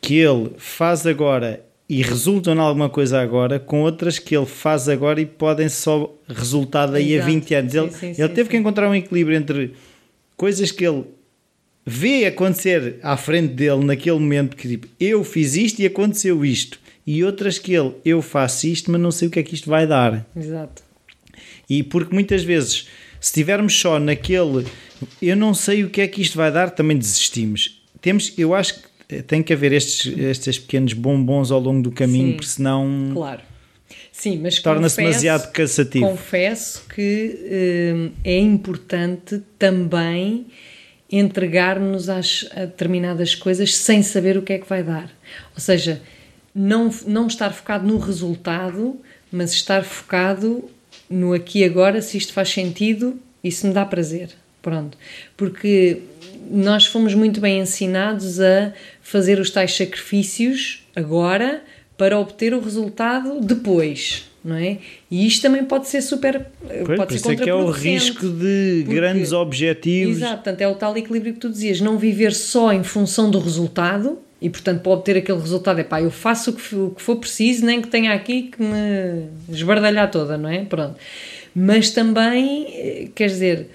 que 0.00 0.14
ele 0.16 0.50
faz 0.58 1.04
agora 1.06 1.64
e 1.88 2.02
resultam 2.02 2.54
em 2.54 2.58
alguma 2.58 2.88
coisa 2.88 3.20
agora, 3.20 3.60
com 3.60 3.82
outras 3.82 4.18
que 4.18 4.36
ele 4.36 4.46
faz 4.46 4.88
agora 4.88 5.20
e 5.20 5.26
podem 5.26 5.68
só 5.68 6.12
resultar 6.28 6.86
daí 6.86 7.12
Exato. 7.14 7.28
a 7.28 7.32
20 7.32 7.54
anos. 7.54 7.72
Sim, 7.72 7.78
Ele, 7.78 7.90
sim, 7.92 8.06
ele 8.06 8.28
sim, 8.28 8.34
teve 8.34 8.48
que 8.50 8.56
encontrar 8.56 8.88
um 8.90 8.94
equilíbrio 8.94 9.36
entre 9.36 9.74
coisas 10.36 10.72
que 10.72 10.84
ele 10.84 11.04
vê 11.84 12.26
acontecer 12.26 12.98
à 13.02 13.16
frente 13.16 13.54
dele 13.54 13.84
naquele 13.84 14.18
momento 14.18 14.56
que 14.56 14.68
tipo, 14.68 14.88
eu 14.98 15.22
fiz 15.22 15.54
isto 15.54 15.80
e 15.80 15.86
aconteceu 15.86 16.44
isto. 16.44 16.80
E 17.06 17.22
outras 17.22 17.56
que 17.56 17.72
ele, 17.72 17.94
eu 18.04 18.20
faço 18.20 18.66
isto, 18.66 18.90
mas 18.90 19.00
não 19.00 19.12
sei 19.12 19.28
o 19.28 19.30
que 19.30 19.38
é 19.38 19.42
que 19.44 19.54
isto 19.54 19.70
vai 19.70 19.86
dar. 19.86 20.26
Exato. 20.36 20.82
E 21.70 21.84
porque 21.84 22.12
muitas 22.12 22.42
vezes, 22.42 22.88
se 23.20 23.28
estivermos 23.28 23.78
só 23.78 24.00
naquele, 24.00 24.66
eu 25.22 25.36
não 25.36 25.54
sei 25.54 25.84
o 25.84 25.90
que 25.90 26.00
é 26.00 26.08
que 26.08 26.20
isto 26.20 26.36
vai 26.36 26.50
dar, 26.50 26.70
também 26.70 26.98
desistimos. 26.98 27.80
Temos, 28.00 28.34
eu 28.36 28.54
acho 28.54 28.82
que 28.82 28.88
tem 29.26 29.42
que 29.42 29.52
haver 29.52 29.72
estes, 29.72 30.16
estes 30.18 30.58
pequenos 30.58 30.92
bombons 30.92 31.50
ao 31.50 31.60
longo 31.60 31.82
do 31.82 31.92
caminho, 31.92 32.28
Sim. 32.30 32.32
porque 32.34 32.46
senão 32.48 33.10
Claro. 33.14 33.40
Sim, 34.10 34.38
mas 34.42 34.58
torna-se 34.58 34.96
demasiado 34.96 35.52
cansativo. 35.52 36.08
Confesso 36.08 36.82
que 36.92 37.38
hum, 37.94 38.10
é 38.24 38.38
importante 38.38 39.42
também 39.58 40.46
entregar-nos 41.10 42.08
às- 42.08 42.46
a 42.54 42.60
determinadas 42.60 43.34
coisas 43.34 43.74
sem 43.76 44.02
saber 44.02 44.36
o 44.36 44.42
que 44.42 44.54
é 44.54 44.58
que 44.58 44.68
vai 44.68 44.82
dar. 44.82 45.10
Ou 45.54 45.60
seja, 45.60 46.00
não, 46.54 46.90
não 47.06 47.26
estar 47.26 47.50
focado 47.52 47.86
no 47.86 47.98
resultado, 47.98 48.96
mas 49.30 49.52
estar 49.52 49.84
focado 49.84 50.64
no 51.08 51.32
aqui 51.32 51.60
e 51.60 51.64
agora, 51.64 52.02
se 52.02 52.16
isto 52.16 52.32
faz 52.32 52.48
sentido 52.48 53.18
e 53.44 53.52
se 53.52 53.66
me 53.66 53.72
dá 53.72 53.84
prazer. 53.84 54.30
Pronto. 54.60 54.98
Porque 55.36 55.98
nós 56.50 56.86
fomos 56.86 57.14
muito 57.14 57.40
bem 57.40 57.60
ensinados 57.60 58.40
a 58.40 58.72
fazer 59.06 59.38
os 59.38 59.50
tais 59.50 59.72
sacrifícios 59.76 60.84
agora 60.96 61.62
para 61.96 62.18
obter 62.18 62.52
o 62.52 62.58
resultado 62.60 63.40
depois, 63.40 64.24
não 64.44 64.56
é? 64.56 64.78
E 65.08 65.24
isto 65.26 65.42
também 65.42 65.64
pode 65.64 65.86
ser 65.86 66.02
super. 66.02 66.46
Pois, 66.84 66.98
pode 66.98 67.18
ser 67.20 67.32
é 67.32 67.36
que 67.36 67.48
é 67.48 67.54
o 67.54 67.70
risco 67.70 68.28
de 68.28 68.82
Porque- 68.84 68.94
grandes 68.96 69.30
objetivos. 69.32 70.16
Exato, 70.16 70.34
portanto 70.34 70.60
é 70.60 70.66
o 70.68 70.74
tal 70.74 70.96
equilíbrio 70.96 71.34
que 71.34 71.38
tu 71.38 71.48
dizias, 71.48 71.80
não 71.80 71.96
viver 71.96 72.34
só 72.34 72.72
em 72.72 72.82
função 72.82 73.30
do 73.30 73.38
resultado 73.38 74.18
e 74.42 74.50
portanto 74.50 74.82
para 74.82 74.92
obter 74.92 75.16
aquele 75.18 75.38
resultado 75.38 75.78
é 75.78 75.84
pá, 75.84 76.02
eu 76.02 76.10
faço 76.10 76.50
o 76.50 76.52
que, 76.54 76.74
o 76.74 76.90
que 76.90 77.00
for 77.00 77.16
preciso, 77.16 77.64
nem 77.64 77.80
que 77.80 77.86
tenha 77.88 78.12
aqui 78.12 78.50
que 78.50 78.60
me 78.60 79.28
esbardalhar 79.48 80.10
toda, 80.10 80.36
não 80.36 80.48
é? 80.48 80.64
Pronto. 80.64 80.96
Mas 81.54 81.90
também, 81.90 82.66
eh, 82.74 83.08
quer 83.14 83.28
dizer, 83.28 83.68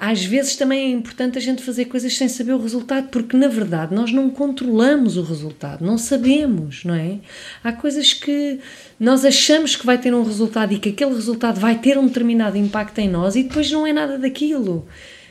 às 0.00 0.24
vezes 0.24 0.54
também 0.54 0.86
é 0.86 0.88
importante 0.90 1.36
a 1.36 1.40
gente 1.40 1.60
fazer 1.60 1.86
coisas 1.86 2.16
sem 2.16 2.28
saber 2.28 2.52
o 2.52 2.62
resultado, 2.62 3.08
porque 3.08 3.36
na 3.36 3.48
verdade 3.48 3.92
nós 3.92 4.12
não 4.12 4.30
controlamos 4.30 5.16
o 5.16 5.22
resultado, 5.22 5.84
não 5.84 5.98
sabemos, 5.98 6.84
não 6.84 6.94
é? 6.94 7.18
Há 7.64 7.72
coisas 7.72 8.12
que 8.12 8.60
nós 9.00 9.24
achamos 9.24 9.74
que 9.74 9.84
vai 9.84 9.98
ter 9.98 10.14
um 10.14 10.22
resultado 10.22 10.72
e 10.72 10.78
que 10.78 10.90
aquele 10.90 11.14
resultado 11.14 11.58
vai 11.58 11.76
ter 11.78 11.98
um 11.98 12.06
determinado 12.06 12.56
impacto 12.56 13.00
em 13.00 13.08
nós 13.08 13.34
e 13.34 13.42
depois 13.42 13.72
não 13.72 13.84
é 13.84 13.92
nada 13.92 14.16
daquilo. 14.16 14.86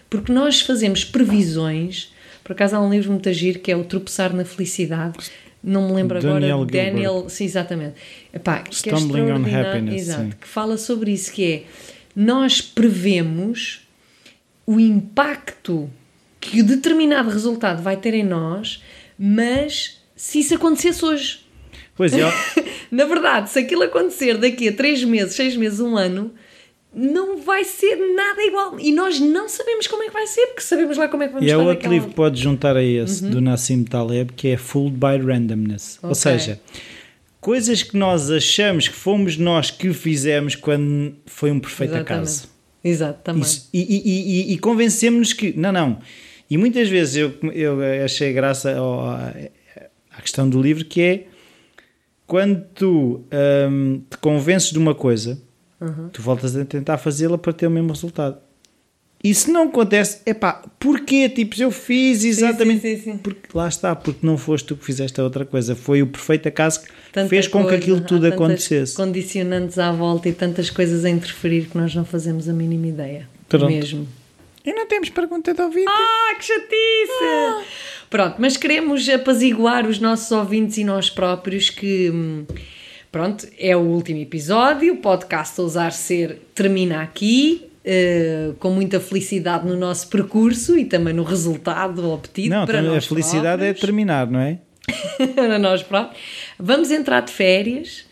Porque 0.10 0.34
nós 0.34 0.60
fazemos 0.60 1.06
previsões. 1.06 2.12
Por 2.44 2.52
acaso 2.52 2.76
há 2.76 2.82
um 2.82 2.90
livro 2.90 3.12
muito 3.12 3.30
agir 3.30 3.60
que 3.60 3.72
é 3.72 3.76
O 3.76 3.86
Tropeçar 3.86 4.34
na 4.34 4.44
Felicidade. 4.44 5.18
Não 5.64 5.88
me 5.88 5.94
lembro 5.94 6.20
Daniel 6.20 6.38
agora. 6.38 6.48
Gilbert. 6.48 6.86
Daniel, 6.86 7.30
sim, 7.30 7.46
exatamente. 7.46 7.96
Epá, 8.34 8.60
que 8.60 8.90
é 8.90 8.96
Stumbling 8.96 9.32
on. 9.32 9.46
Happiness, 9.46 10.02
Exato, 10.02 10.24
sim. 10.24 10.34
que 10.42 10.48
fala 10.48 10.78
sobre 10.78 11.12
isso, 11.12 11.32
que 11.32 11.46
é 11.46 11.64
nós 12.14 12.62
prevemos 12.62 13.87
o 14.68 14.80
impacto 14.80 15.90
que 16.40 16.62
determinado 16.62 17.30
resultado 17.30 17.82
vai 17.82 17.98
ter 17.98 18.14
em 18.14 18.24
nós, 18.24 18.84
mas 19.18 20.00
se 20.16 20.40
isso 20.40 20.54
acontecesse 20.54 21.04
hoje. 21.04 21.40
Pois 21.96 22.14
é, 22.14 22.20
Na 22.92 23.06
verdade, 23.06 23.50
se 23.50 23.58
aquilo 23.60 23.84
acontecer 23.84 24.38
daqui 24.38 24.68
a 24.68 24.74
três 24.74 25.04
meses, 25.04 25.36
seis 25.36 25.58
meses, 25.58 25.80
um 25.80 25.98
ano, 25.98 26.32
não 26.94 27.38
vai 27.42 27.64
ser 27.64 27.96
nada 28.16 28.42
igual. 28.44 28.80
E 28.80 28.92
nós 28.92 29.20
não 29.20 29.50
sabemos 29.50 29.88
como 29.88 30.04
é 30.04 30.08
que 30.08 30.14
vai 30.14 30.28
ser, 30.28 30.46
porque 30.48 30.62
sabemos 30.62 30.98
lá 30.98 31.08
como 31.08 31.24
é 31.24 31.28
que 31.28 31.34
vamos 31.34 31.48
e 31.48 31.52
é 31.52 31.58
outro 31.58 31.74
naquela- 31.74 31.94
livro 31.94 32.10
que 32.10 32.16
pode 32.16 32.42
juntar 32.42 32.78
a 32.78 32.84
esse 32.84 33.24
do 33.26 33.42
Nassim 33.42 33.84
Taleb 33.84 34.32
que 34.34 34.50
é 34.50 34.58
Fooled 34.58 34.96
by 34.98 35.18
Randomness. 35.26 35.98
Ou 36.04 36.12
Ok. 36.12 36.16
seja, 36.22 36.60
coisas 37.42 37.84
que 37.84 37.98
nós 37.98 38.30
achamos 38.32 38.88
que 38.88 38.96
fomos 38.96 39.38
nós 39.38 39.70
que 39.72 39.92
fizemos 39.94 40.56
quando 40.56 41.14
foi 41.26 41.52
um 41.52 41.60
perfeito 41.60 41.96
Exatamente. 41.96 42.14
acaso. 42.24 42.57
Exato, 42.90 43.20
também. 43.24 43.44
Isso, 43.44 43.70
e 43.74 43.80
e, 43.82 44.52
e, 44.52 44.54
e 44.54 44.58
convencemos-nos 44.60 45.34
que. 45.34 45.54
Não, 45.58 45.72
não. 45.72 46.00
E 46.50 46.58
muitas 46.58 46.88
vezes 46.90 47.16
eu, 47.18 47.34
eu 47.54 47.80
achei 48.06 48.32
graça 48.34 48.76
ao- 48.78 49.02
à, 49.10 49.34
questão 50.22 50.50
do 50.50 50.62
livro 50.62 50.86
que 50.86 51.02
é 51.02 51.26
quando 52.26 52.64
tu 52.74 53.22
hum, 53.70 54.02
te 54.10 54.18
convences 54.18 54.72
de 54.72 54.78
uma 54.78 54.94
coisa, 54.96 55.42
Uhum. 55.80 56.10
tu 56.10 56.22
voltas 56.24 56.56
a 56.56 56.66
tentar 56.66 56.98
fazê-la 56.98 57.38
para 57.38 57.54
ter 57.54 57.68
o 57.68 57.72
mesmo 57.72 57.90
resultado. 57.92 58.40
E 59.24 59.34
se 59.34 59.52
não 59.52 59.64
acontece, 59.64 60.20
é 60.26 60.34
pá, 60.34 60.64
porquê? 60.80 61.28
Tipo, 61.28 61.60
eu 61.60 61.72
fiz 61.72 62.24
exatamente. 62.24 62.82
sim, 62.82 62.98
sim, 62.98 63.04
sim. 63.14 63.18
Porque 63.18 63.50
lá 63.54 63.68
está, 63.68 63.96
porque 63.96 64.26
não 64.26 64.38
foste 64.38 64.68
tu 64.68 64.76
que 64.78 64.86
fizeste 64.86 65.20
a 65.20 65.24
outra 65.24 65.44
coisa, 65.44 65.76
foi 65.76 66.02
o 66.02 66.08
perfeito 66.08 66.48
acaso 66.48 66.82
que 66.84 66.90
Tanta 67.12 67.28
fez 67.28 67.48
com 67.48 67.60
que 67.60 67.70
coisa, 67.70 67.78
aquilo 67.78 67.98
há 67.98 68.02
tudo 68.02 68.28
acontecesse. 68.28 68.96
condicionantes 68.96 69.80
à 69.80 69.92
volta 69.92 70.30
e 70.30 70.34
tantas 70.34 70.70
coisas 70.70 71.04
a 71.04 71.10
interferir 71.10 71.66
que 71.66 71.78
nós 71.78 71.94
não 71.96 72.06
fazemos 72.06 72.48
a 72.48 72.54
mínima 72.54 72.88
ideia. 72.88 73.28
Pronto. 73.50 73.66
Mesmo. 73.66 74.08
E 74.64 74.72
não 74.74 74.86
temos 74.86 75.10
pergunta 75.10 75.54
de 75.54 75.62
ouvir. 75.62 75.86
Ah, 75.88 76.36
que 76.38 76.46
chatice! 76.46 77.66
Pronto, 78.10 78.36
mas 78.38 78.56
queremos 78.56 79.08
apaziguar 79.10 79.88
os 79.88 80.00
nossos 80.00 80.32
ouvintes 80.32 80.78
e 80.78 80.84
nós 80.84 81.10
próprios 81.10 81.70
que, 81.70 82.10
hum, 82.10 82.46
pronto, 83.12 83.48
é 83.58 83.76
o 83.76 83.80
último 83.80 84.20
episódio, 84.20 84.94
o 84.94 84.98
podcast 84.98 85.60
Ousar 85.60 85.92
Ser 85.92 86.42
termina 86.54 87.02
aqui. 87.02 87.67
Eh, 87.90 88.52
com 88.60 88.70
muita 88.70 89.00
felicidade 89.00 89.66
no 89.66 89.78
nosso 89.78 90.10
percurso 90.10 90.78
e 90.78 90.84
também 90.84 91.14
no 91.14 91.24
resultado 91.24 92.06
obtido 92.12 92.50
Não, 92.50 92.66
para 92.66 92.82
nós 92.82 93.06
a 93.06 93.08
felicidade 93.08 93.64
é 93.64 93.68
próprios. 93.68 93.80
terminar, 93.80 94.30
não 94.30 94.42
é? 94.42 94.60
para 95.34 95.58
nós 95.58 95.82
próprios. 95.84 96.22
Vamos 96.60 96.92
entrar 96.92 97.22
de 97.22 97.32
férias 97.32 98.04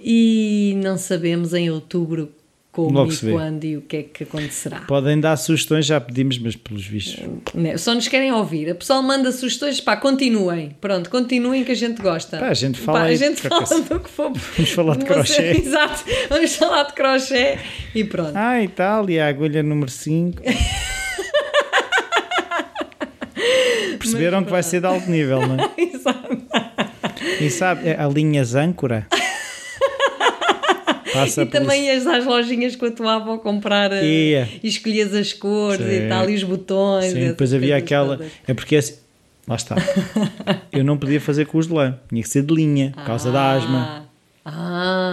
e 0.00 0.76
não 0.82 0.98
sabemos 0.98 1.54
em 1.54 1.70
outubro 1.70 2.32
como 2.74 2.90
Logo 2.90 3.12
e 3.12 3.30
quando 3.30 3.64
e 3.64 3.76
o 3.76 3.82
que 3.82 3.96
é 3.98 4.02
que 4.02 4.24
acontecerá. 4.24 4.80
Podem 4.80 5.20
dar 5.20 5.36
sugestões, 5.36 5.86
já 5.86 6.00
pedimos, 6.00 6.38
mas 6.38 6.56
pelos 6.56 6.84
vistos. 6.84 7.24
Né, 7.54 7.76
Só 7.76 7.94
nos 7.94 8.08
querem 8.08 8.32
ouvir. 8.32 8.68
A 8.68 8.74
pessoa 8.74 9.00
manda 9.00 9.30
sugestões, 9.30 9.80
pá, 9.80 9.96
continuem. 9.96 10.74
Pronto, 10.80 11.08
continuem 11.08 11.62
que 11.62 11.70
a 11.70 11.76
gente 11.76 12.02
gosta. 12.02 12.38
Pá, 12.38 12.48
a 12.48 12.54
gente 12.54 12.80
fala 12.80 12.98
Pá, 13.00 13.04
a 13.04 13.14
gente 13.14 13.40
fala 13.42 13.80
do 13.80 14.00
que 14.00 14.10
for. 14.10 14.32
Vamos 14.56 14.72
falar 14.72 14.96
de 14.96 15.04
crochê. 15.04 15.52
Exato, 15.62 16.04
vamos 16.28 16.56
falar 16.56 16.82
de 16.82 16.94
crochê 16.94 17.58
e 17.94 18.02
pronto. 18.02 18.32
Ah, 18.34 18.60
e 18.60 18.66
tal, 18.66 19.08
e 19.08 19.20
a 19.20 19.28
agulha 19.28 19.62
número 19.62 19.90
5. 19.90 20.42
Perceberam 24.00 24.42
que 24.44 24.50
vai 24.50 24.64
ser 24.64 24.80
de 24.80 24.86
alto 24.86 25.08
nível, 25.08 25.46
não 25.46 25.56
é? 25.64 25.70
Exato. 25.80 26.36
E 27.40 27.48
sabe, 27.50 27.88
é 27.88 28.00
a 28.00 28.08
linhas 28.08 28.56
âncora. 28.56 29.06
Passa 31.14 31.42
E 31.42 31.46
também 31.46 31.86
ias 31.86 32.06
às 32.06 32.24
lojinhas 32.24 32.76
com 32.76 32.86
a 32.86 32.90
tua 32.90 33.14
avó 33.14 33.38
comprar 33.38 33.92
Ia. 33.92 34.48
e 34.62 34.68
escolhias 34.68 35.14
as 35.14 35.32
cores 35.32 35.86
Sim. 35.86 36.06
e 36.06 36.08
tal, 36.08 36.28
e 36.28 36.34
os 36.34 36.42
botões. 36.42 37.12
Sim, 37.12 37.28
depois 37.28 37.54
havia 37.54 37.68
coisas 37.68 37.82
aquela. 37.84 38.16
todas. 38.16 38.32
É 38.46 38.54
porque 38.54 38.76
assim. 38.76 38.94
Lá 39.46 39.56
está. 39.56 39.76
Eu 40.72 40.82
não 40.84 40.96
podia 40.96 41.20
fazer 41.20 41.46
com 41.46 41.58
os 41.58 41.66
de 41.68 41.74
lã. 41.74 41.98
Tinha 42.08 42.22
que 42.22 42.28
ser 42.28 42.42
de 42.42 42.54
linha, 42.54 42.92
por 42.94 43.04
causa 43.04 43.30
da 43.30 43.52
asma. 43.52 44.03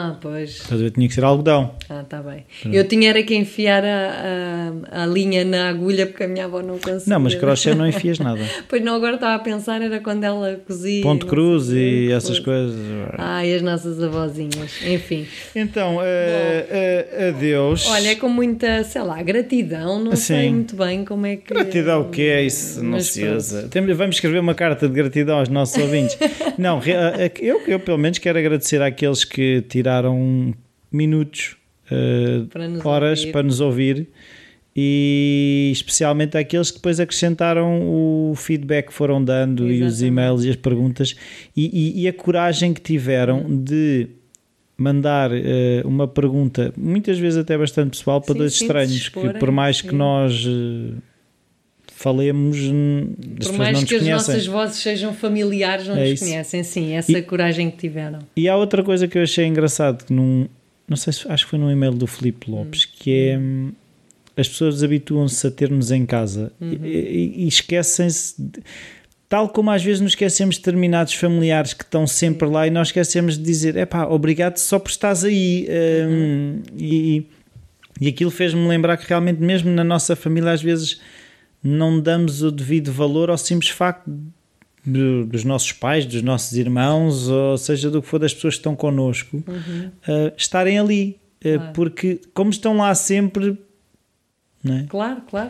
Ah, 0.02 0.18
pois. 0.20 0.50
Estás 0.50 0.82
a 0.82 0.84
ver? 0.84 0.92
Tinha 0.92 1.08
que 1.08 1.14
ser 1.14 1.24
algodão. 1.24 1.76
Ah, 1.88 2.04
tá 2.08 2.24
bem. 2.24 2.44
Eu 2.66 2.88
tinha 2.88 3.10
era 3.10 3.22
que 3.22 3.36
enfiar 3.36 3.84
a, 3.86 4.72
a, 4.92 5.04
a 5.04 5.06
linha 5.06 5.46
na 5.46 5.70
agulha 5.70 6.08
porque 6.08 6.24
a 6.24 6.28
minha 6.28 6.46
avó 6.46 6.62
não 6.62 6.80
conseguia. 6.80 7.04
Não, 7.06 7.20
mas 7.20 7.36
crochê 7.36 7.76
não 7.76 7.88
enfias 7.88 8.18
nada. 8.20 8.42
Pois 8.68 8.84
não, 8.84 8.96
agora 8.96 9.16
estava 9.16 9.36
a 9.36 9.40
pensar, 9.40 9.80
era 9.80 10.00
quando 10.00 10.24
ela 10.24 10.60
cozia. 10.66 11.04
Ponto 11.04 11.28
cruz 11.28 11.66
sei 11.66 12.08
e 12.08 12.12
essas 12.12 12.40
coisas. 12.40 12.76
Ai, 13.18 13.54
as 13.54 13.62
nossas 13.62 14.02
avózinhas. 14.02 14.82
Enfim. 14.84 15.28
Então, 15.56 16.00
eh, 16.02 17.06
eh, 17.14 17.30
adeus. 17.30 17.88
Olha, 17.88 18.10
é 18.10 18.16
com 18.16 18.30
muita, 18.30 18.84
sei 18.84 19.04
lá, 19.04 19.22
gratidão. 19.22 20.04
Não 20.04 20.16
sei 20.16 20.48
Sim. 20.48 20.54
muito 20.56 20.76
bem 20.76 21.06
como 21.06 21.28
é 21.28 21.36
que. 21.36 21.54
Gratidão 21.54 22.02
o 22.02 22.10
que 22.10 22.24
é 22.24 22.44
isso? 22.44 22.84
Não 22.84 23.00
se 23.00 23.22
pronto. 23.22 23.38
usa. 23.38 23.70
Vamos 23.96 24.16
escrever 24.16 24.40
uma 24.40 24.56
carta 24.56 24.88
de 24.88 24.94
gratidão 24.94 25.38
aos 25.38 25.50
nossos 25.50 25.78
ouvintes. 25.78 26.18
Não, 26.58 26.82
eh, 26.86 27.32
eu, 27.40 27.62
eu 27.68 27.80
pelo 27.80 27.98
menos 27.98 28.18
quero 28.18 28.40
agradecer 28.40 28.82
àqueles 28.82 29.24
que 29.24 29.62
tiraram 29.70 29.91
minutos, 30.92 31.58
eh, 31.90 32.44
Para 32.50 32.68
horas 32.90 33.20
ouvir. 33.20 33.32
para 33.32 33.44
nos 33.44 33.60
ouvir 33.60 34.08
e 34.76 35.70
especialmente 35.74 36.38
àqueles 36.38 36.72
que 36.72 36.78
depois 36.78 37.00
acrescentaram 37.00 37.82
o 37.82 38.34
feedback 38.36 38.88
que 38.88 38.94
foram 38.94 39.24
dando 39.24 39.70
e 39.70 39.82
os 39.84 39.94
Exatamente. 40.02 40.08
e-mails 40.08 40.44
e 40.46 40.50
as 40.50 40.56
perguntas 40.56 41.16
e, 41.56 41.66
e- 42.00 42.02
e 42.04 42.08
a 42.08 42.14
coragem 42.14 42.74
que 42.74 42.80
tiveram 42.82 43.46
de 43.64 44.08
mandar 44.78 45.30
eh, 45.34 45.82
uma 45.86 46.08
pergunta, 46.08 46.74
muitas 46.78 47.20
vezes 47.20 47.38
até 47.38 47.58
bastante 47.58 47.98
pessoal, 47.98 48.22
para 48.22 48.34
Sim, 48.34 48.40
dois 48.40 48.54
sim, 48.54 48.66
estranhos, 48.66 49.10
que 49.10 49.30
por 49.40 49.52
mais 49.52 49.82
que 49.82 49.90
sim. 49.92 49.96
nós 49.96 50.44
eh, 50.48 50.94
falemos, 52.02 52.58
hum, 52.58 53.14
as 53.40 53.48
Por 53.48 53.58
mais 53.58 53.78
não 53.80 53.86
que 53.86 53.96
as 53.96 54.08
nossas 54.08 54.46
vozes 54.48 54.78
sejam 54.78 55.14
familiares, 55.14 55.88
não 55.88 55.96
É 55.96 56.02
nos 56.02 56.10
isso. 56.14 56.26
conhecem. 56.26 56.64
Sim, 56.64 56.94
essa 56.94 57.22
coragem 57.22 57.70
que 57.72 57.78
tiveram. 57.78 58.20
E 58.36 58.48
há 58.50 58.56
outra 58.58 58.84
coisa 58.84 59.08
que 59.08 59.18
eu 59.18 59.24
achei 59.24 59.46
engraçado, 59.46 60.06
que 60.06 60.14
num, 60.14 60.48
não 60.88 60.98
sei 60.98 61.14
se 61.14 61.28
acho 61.32 61.46
que 61.46 61.50
foi 61.52 61.60
num 61.60 61.72
e-mail 61.72 61.94
do 61.94 62.08
Filipe 62.08 62.50
Lopes, 62.50 62.86
que 62.86 63.30
é 63.30 63.38
hum, 63.38 63.72
as 64.36 64.48
pessoas 64.48 64.84
habituam-se 64.84 65.46
a 65.46 65.52
ter-nos 65.52 65.92
em 65.92 66.06
casa 66.06 66.52
e, 66.62 66.66
e- 66.66 67.34
e 67.44 67.48
esquecem-se, 67.48 68.36
tal 69.30 69.50
como 69.50 69.70
às 69.72 69.84
vezes 69.84 70.02
nos 70.02 70.12
esquecemos 70.14 70.56
de 70.56 70.62
determinados 70.62 71.14
familiares 71.14 71.74
que 71.74 71.84
estão 71.84 72.08
sempre 72.08 72.48
lá 72.48 72.66
e 72.66 72.70
nós 72.70 72.88
esquecemos 72.90 73.38
de 73.38 73.44
dizer, 73.44 73.76
é 73.76 73.86
pá, 73.86 74.06
obrigado 74.06 74.58
só 74.58 74.80
por 74.80 74.90
estás 74.90 75.24
aí. 75.24 75.68
hum, 76.10 76.62
e, 76.78 77.26
e 78.00 78.08
aquilo 78.08 78.32
fez-me 78.32 78.68
lembrar 78.68 78.98
que 78.98 79.08
realmente 79.08 79.40
mesmo 79.42 79.70
na 79.70 79.84
nossa 79.84 80.16
família 80.16 80.52
às 80.52 80.62
vezes 80.62 81.00
não 81.64 82.00
damos 82.00 82.42
o 82.44 82.52
devido 82.52 82.92
valor 82.92 83.30
ao 83.30 83.38
simples 83.38 83.70
facto 83.72 84.10
do- 84.86 85.26
dos 85.26 85.44
nossos 85.44 85.72
pais, 85.72 86.06
dos 86.06 86.22
nossos 86.22 86.58
irmãos, 86.58 87.28
ou 87.30 87.58
seja, 87.58 87.90
do 87.90 88.02
que 88.02 88.08
for 88.08 88.20
das 88.20 88.34
pessoas 88.34 88.56
que 88.56 88.60
estão 88.60 88.76
connosco, 88.76 89.38
uh, 89.38 90.34
estarem 90.38 90.80
ali. 90.80 91.18
Uh, 91.44 91.74
Porque, 91.74 92.20
como 92.34 92.52
estão 92.52 92.78
lá 92.78 92.94
sempre, 92.94 93.58
é? 94.64 94.86
Claro, 94.88 95.22
claro. 95.28 95.50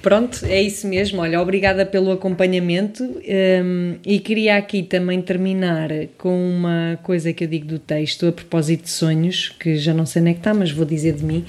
Pronto, 0.00 0.44
é 0.46 0.62
isso 0.62 0.86
mesmo. 0.86 1.20
Olha, 1.20 1.40
obrigada 1.40 1.84
pelo 1.84 2.12
acompanhamento 2.12 3.02
hum, 3.02 3.96
e 4.06 4.20
queria 4.20 4.56
aqui 4.56 4.84
também 4.84 5.20
terminar 5.20 5.88
com 6.16 6.48
uma 6.50 7.00
coisa 7.02 7.32
que 7.32 7.42
eu 7.42 7.48
digo 7.48 7.66
do 7.66 7.80
texto 7.80 8.26
a 8.28 8.32
propósito 8.32 8.84
de 8.84 8.90
sonhos, 8.90 9.48
que 9.58 9.76
já 9.76 9.92
não 9.92 10.06
sei 10.06 10.22
onde 10.22 10.30
é 10.30 10.34
que 10.34 10.40
está, 10.40 10.54
mas 10.54 10.70
vou 10.70 10.86
dizer 10.86 11.14
de 11.14 11.24
mim, 11.24 11.44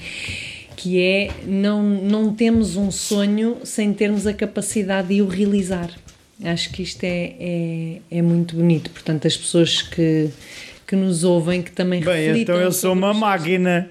que 0.80 0.98
é 0.98 1.30
não, 1.46 1.82
não 1.82 2.32
temos 2.34 2.74
um 2.74 2.90
sonho 2.90 3.58
sem 3.64 3.92
termos 3.92 4.26
a 4.26 4.32
capacidade 4.32 5.08
de 5.08 5.20
o 5.20 5.28
realizar. 5.28 5.90
Acho 6.42 6.70
que 6.70 6.82
isto 6.82 7.04
é, 7.04 7.34
é, 7.38 7.96
é 8.10 8.22
muito 8.22 8.56
bonito. 8.56 8.90
Portanto, 8.90 9.26
as 9.26 9.36
pessoas 9.36 9.82
que, 9.82 10.30
que 10.86 10.96
nos 10.96 11.22
ouvem, 11.22 11.60
que 11.60 11.70
também 11.70 12.00
Bem, 12.00 12.28
reflitam 12.28 12.54
então 12.54 12.64
eu 12.64 12.72
sou 12.72 12.94
uma 12.94 13.12
máquina. 13.12 13.90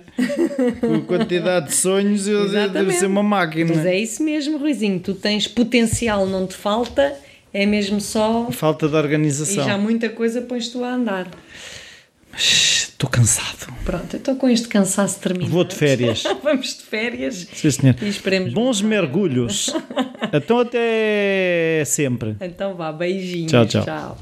Com 0.81 0.95
a 0.95 1.01
quantidade 1.01 1.67
de 1.67 1.75
sonhos, 1.75 2.27
eu 2.27 2.49
devo 2.49 2.91
ser 2.91 3.05
uma 3.05 3.21
máquina. 3.21 3.71
Mas 3.75 3.85
é 3.85 3.99
isso 3.99 4.23
mesmo, 4.23 4.57
Ruizinho. 4.57 4.99
Tu 4.99 5.13
tens 5.13 5.47
potencial, 5.47 6.25
não 6.25 6.47
te 6.47 6.55
falta, 6.55 7.13
é 7.53 7.67
mesmo 7.67 8.01
só. 8.01 8.49
Falta 8.51 8.87
de 8.87 8.95
E 8.95 8.97
organização. 8.97 9.63
já 9.63 9.77
muita 9.77 10.09
coisa 10.09 10.41
pões 10.41 10.69
tu 10.69 10.83
a 10.83 10.91
andar. 10.95 11.27
Estou 12.99 13.09
cansado. 13.09 13.73
Pronto, 13.85 14.17
estou 14.17 14.35
com 14.35 14.49
este 14.49 14.67
cansaço 14.67 15.21
terminado. 15.21 15.53
Vou 15.53 15.63
de 15.63 15.73
férias. 15.73 16.21
Vamos 16.43 16.79
de 16.79 16.83
férias. 16.83 17.47
Sim, 17.53 17.71
senhor. 17.71 17.95
E 18.01 18.09
esperemos. 18.09 18.51
Bons 18.51 18.81
mergulhos. 18.81 19.73
então, 20.33 20.59
até 20.59 21.81
sempre. 21.85 22.35
Então, 22.41 22.75
vá. 22.75 22.91
Beijinhos. 22.91 23.49
Tchau, 23.49 23.65
tchau. 23.65 23.85
tchau. 23.85 24.17